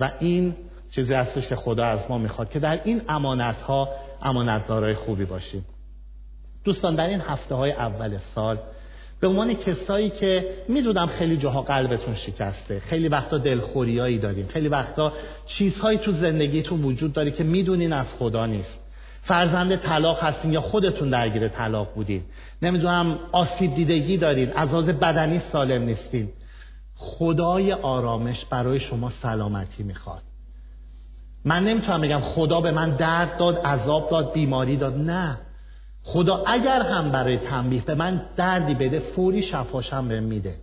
و 0.00 0.12
این 0.20 0.54
چیزی 0.90 1.14
هستش 1.14 1.46
که 1.46 1.56
خدا 1.56 1.84
از 1.84 2.10
ما 2.10 2.18
می‌خواد 2.18 2.50
که 2.50 2.58
در 2.58 2.80
این 2.84 3.02
امانت 3.08 3.56
ها 3.56 3.88
امانتدارای 4.22 4.94
خوبی 4.94 5.24
باشیم. 5.24 5.66
دوستان 6.64 6.94
در 6.94 7.06
این 7.06 7.20
هفته 7.20 7.54
های 7.54 7.72
اول 7.72 8.18
سال 8.18 8.58
به 9.20 9.28
عنوان 9.28 9.54
کسایی 9.54 10.10
که 10.10 10.48
می‌دونم 10.68 11.06
خیلی 11.06 11.36
جاها 11.36 11.62
قلبتون 11.62 12.14
شکسته 12.14 12.80
خیلی 12.80 13.08
وقتا 13.08 13.38
دلخوریایی 13.38 14.18
داریم 14.18 14.46
خیلی 14.46 14.68
وقتا 14.68 15.12
چیزهایی 15.46 15.98
تو 15.98 16.12
زندگیتون 16.12 16.84
وجود 16.84 17.12
داره 17.12 17.30
که 17.30 17.44
می‌دونین 17.44 17.92
از 17.92 18.14
خدا 18.14 18.46
نیست. 18.46 18.80
فرزند 19.22 19.76
طلاق 19.76 20.22
هستین 20.22 20.52
یا 20.52 20.60
خودتون 20.60 21.10
درگیر 21.10 21.48
طلاق 21.48 21.94
بودین. 21.94 22.22
نمی‌دونم 22.62 23.18
آسیب 23.32 23.74
دیدگی 23.74 24.16
دارین 24.16 24.52
از 24.52 24.70
بدنی 24.74 25.38
سالم 25.38 25.82
نیستین. 25.82 26.28
خدای 26.96 27.72
آرامش 27.72 28.44
برای 28.44 28.78
شما 28.78 29.10
سلامتی 29.10 29.82
می‌خواد. 29.82 30.22
من 31.44 31.64
نمی‌تونم 31.64 32.00
بگم 32.00 32.20
خدا 32.20 32.60
به 32.60 32.70
من 32.70 32.90
درد 32.90 33.36
داد 33.38 33.58
عذاب 33.58 34.10
داد 34.10 34.32
بیماری 34.32 34.76
داد 34.76 34.98
نه. 34.98 35.38
خدا 36.04 36.42
اگر 36.46 36.80
هم 36.80 37.10
برای 37.10 37.38
تنبیه 37.38 37.82
به 37.82 37.94
من 37.94 38.22
دردی 38.36 38.74
بده 38.74 38.98
فوری 38.98 39.42
شفاش 39.42 39.92
هم 39.92 40.08
به 40.08 40.20
میده. 40.20 40.54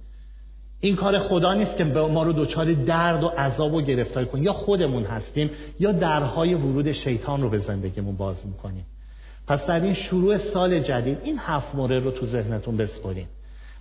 این 0.80 0.96
کار 0.96 1.20
خدا 1.20 1.54
نیست 1.54 1.78
که 1.78 1.84
ما 1.84 2.24
رو 2.24 2.34
دچار 2.34 2.74
درد 2.74 3.24
و 3.24 3.28
عذاب 3.28 3.74
و 3.74 3.82
گرفتاری 3.82 4.26
کنیم. 4.26 4.44
یا 4.44 4.54
خودمون 4.54 5.04
هستیم 5.04 5.50
یا 5.80 5.92
درهای 5.92 6.54
ورود 6.54 6.92
شیطان 6.92 7.42
رو 7.42 7.50
به 7.50 7.60
زندگیمون 7.60 8.18
باز 8.18 8.48
می‌کنیم. 8.48 8.86
پس 9.48 9.66
در 9.66 9.80
این 9.80 9.94
شروع 9.94 10.38
سال 10.38 10.80
جدید 10.80 11.18
این 11.24 11.40
هفت 11.40 11.76
مورد 11.76 12.04
رو 12.04 12.12
تو 12.12 12.26
ذهنتون 12.26 12.78
بسپرین. 12.78 13.28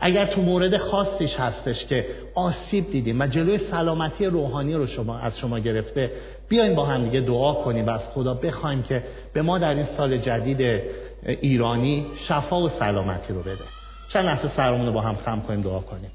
اگر 0.00 0.26
تو 0.26 0.42
مورد 0.42 0.76
خاصیش 0.76 1.36
هستش 1.36 1.86
که 1.86 2.06
آسیب 2.34 2.90
دیدیم 2.90 3.20
و 3.20 3.26
جلوی 3.26 3.58
سلامتی 3.58 4.26
روحانی 4.26 4.74
رو 4.74 4.86
شما 4.86 5.18
از 5.18 5.38
شما 5.38 5.58
گرفته 5.58 6.10
بیاین 6.48 6.74
با 6.74 6.84
هم 6.84 7.04
دیگه 7.04 7.20
دعا 7.20 7.54
کنیم 7.54 7.86
و 7.86 7.90
از 7.90 8.00
خدا 8.14 8.34
بخوایم 8.34 8.82
که 8.82 9.02
به 9.32 9.42
ما 9.42 9.58
در 9.58 9.74
این 9.74 9.86
سال 9.96 10.18
جدید 10.18 10.82
ایرانی 11.26 12.06
شفا 12.16 12.60
و 12.60 12.68
سلامتی 12.68 13.32
رو 13.32 13.42
بده. 13.42 13.64
چند 14.08 14.24
لحظه 14.24 14.48
سرمون 14.48 14.86
رو 14.86 14.92
با 14.92 15.00
هم 15.00 15.16
خم 15.24 15.40
کنیم 15.40 15.60
دعا 15.60 15.80
کنیم. 15.80 16.10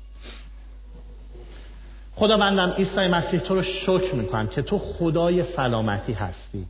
خداوندم 2.15 2.71
عیسی 2.71 3.07
مسیح 3.07 3.39
تو 3.39 3.55
رو 3.55 3.61
شکر 3.61 4.15
می‌کنم 4.15 4.47
که 4.47 4.61
تو 4.61 4.79
خدای 4.79 5.43
سلامتی 5.43 6.13
هستی. 6.13 6.65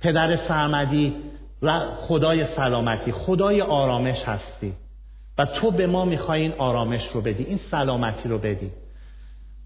پدر 0.00 0.36
سرمدی 0.36 1.16
و 1.62 1.80
خدای 1.80 2.44
سلامتی 2.44 3.12
خدای 3.12 3.60
آرامش 3.60 4.22
هستی. 4.22 4.72
و 5.38 5.44
تو 5.44 5.70
به 5.70 5.86
ما 5.86 6.04
می‌خوای 6.04 6.42
این 6.42 6.52
آرامش 6.58 7.08
رو 7.08 7.20
بدی 7.20 7.44
این 7.44 7.60
سلامتی 7.70 8.28
رو 8.28 8.38
بدی. 8.38 8.70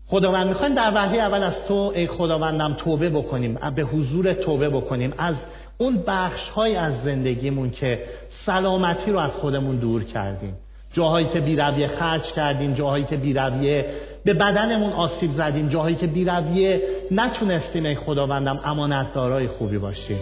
خداوند 0.07 0.49
می‌خوایم 0.49 0.75
در 0.75 0.93
وحی 0.95 1.21
اول 1.21 1.43
از 1.43 1.65
تو 1.65 1.93
ای 1.95 2.07
خداوندم 2.07 2.75
توبه 2.75 3.11
بکنیم 3.11 3.59
به 3.75 3.83
حضور 3.83 4.33
توبه 4.33 4.69
بکنیم. 4.69 5.15
از 5.19 5.35
اون 5.83 6.03
بخش 6.07 6.49
های 6.49 6.77
از 6.77 6.95
زندگیمون 7.05 7.71
که 7.71 8.03
سلامتی 8.47 9.13
رو 9.13 9.19
از 9.19 9.31
خودمون 9.31 9.77
دور 9.77 10.05
کردیم. 10.05 10.57
جاهایی 10.93 11.27
که 11.27 11.41
بیرویه 11.41 11.87
خرج 11.87 12.33
کردیم 12.33 12.75
جاهایی 12.75 13.05
که 13.05 13.17
بیرویه 13.17 13.87
به 14.25 14.35
بدنمون 14.35 14.93
آسیب 14.93 15.31
زدیم 15.31 15.69
جاهایی 15.69 15.97
که 15.97 16.07
بیرویه 16.07 16.83
نتونستیم 17.11 17.85
ای 17.85 17.95
خداوندم 17.95 18.61
امانتدارای 18.65 19.49
خوبی 19.49 19.79
باشیم. 19.79 20.19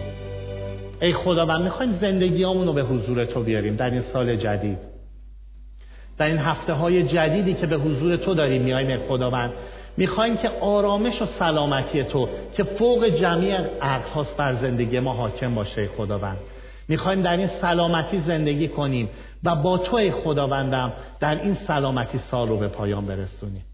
ای 1.01 1.13
خداوند 1.13 1.61
می‌خوایم 1.61 1.97
زندگیامون 2.01 2.67
رو 2.67 2.73
به 2.73 2.81
حضور 2.81 3.25
تو 3.25 3.43
بیاریم 3.43 3.75
در 3.75 3.89
این 3.89 4.01
سال 4.01 4.35
جدید. 4.35 4.77
در 6.17 6.25
این 6.25 6.37
هفته 6.37 6.73
های 6.73 7.03
جدیدی 7.03 7.53
که 7.53 7.67
به 7.67 7.75
حضور 7.75 8.15
تو 8.15 8.33
داریم 8.33 8.61
میاییم 8.61 8.89
ای 8.89 8.97
خداوند. 8.97 9.51
می‌خوایم 9.97 10.37
که 10.37 10.49
آرامش 10.61 11.21
و 11.21 11.25
سلامتی 11.25 12.03
تو 12.03 12.29
که 12.53 12.63
فوق 12.63 13.05
جمعی 13.05 13.51
عقل 13.81 14.09
هاست 14.15 14.37
بر 14.37 14.53
زندگی 14.53 14.99
ما 14.99 15.13
حاکم 15.13 15.55
باشه 15.55 15.89
خداوند. 15.97 16.37
می‌خوایم 16.87 17.21
در 17.21 17.37
این 17.37 17.49
سلامتی 17.61 18.23
زندگی 18.27 18.67
کنیم 18.67 19.09
و 19.43 19.55
با 19.55 19.77
تو 19.77 20.11
خداوندم 20.23 20.93
در 21.19 21.41
این 21.41 21.57
سلامتی 21.67 22.19
سال 22.19 22.47
رو 22.47 22.57
به 22.57 22.67
پایان 22.67 23.05
برسونیم. 23.05 23.65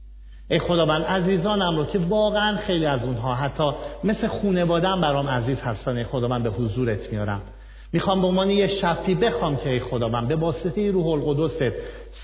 ای 0.50 0.60
خداوند 0.60 1.04
عزیزانم 1.04 1.78
رو 1.78 1.86
که 1.86 2.00
واقعا 2.00 2.58
خیلی 2.58 2.86
از 2.86 3.04
اونها 3.06 3.36
حتی 3.36 3.72
مثل 4.04 4.28
خونوادم 4.28 5.02
برام 5.02 5.28
عزیز 5.28 5.58
هستن 5.58 5.98
ای 5.98 6.04
خداوند 6.04 6.44
به 6.44 6.50
حضورت 6.50 7.12
میارم. 7.14 7.42
می‌خوام 7.94 8.22
به 8.22 8.28
عنوان 8.28 8.50
یه 8.50 8.68
شفی 8.68 9.16
بخوام 9.16 9.58
که 9.58 9.70
ای 9.70 9.80
خداوند 9.80 10.28
به 10.28 10.36
واسطه 10.36 10.92
روح 10.92 11.08
القدست 11.08 11.76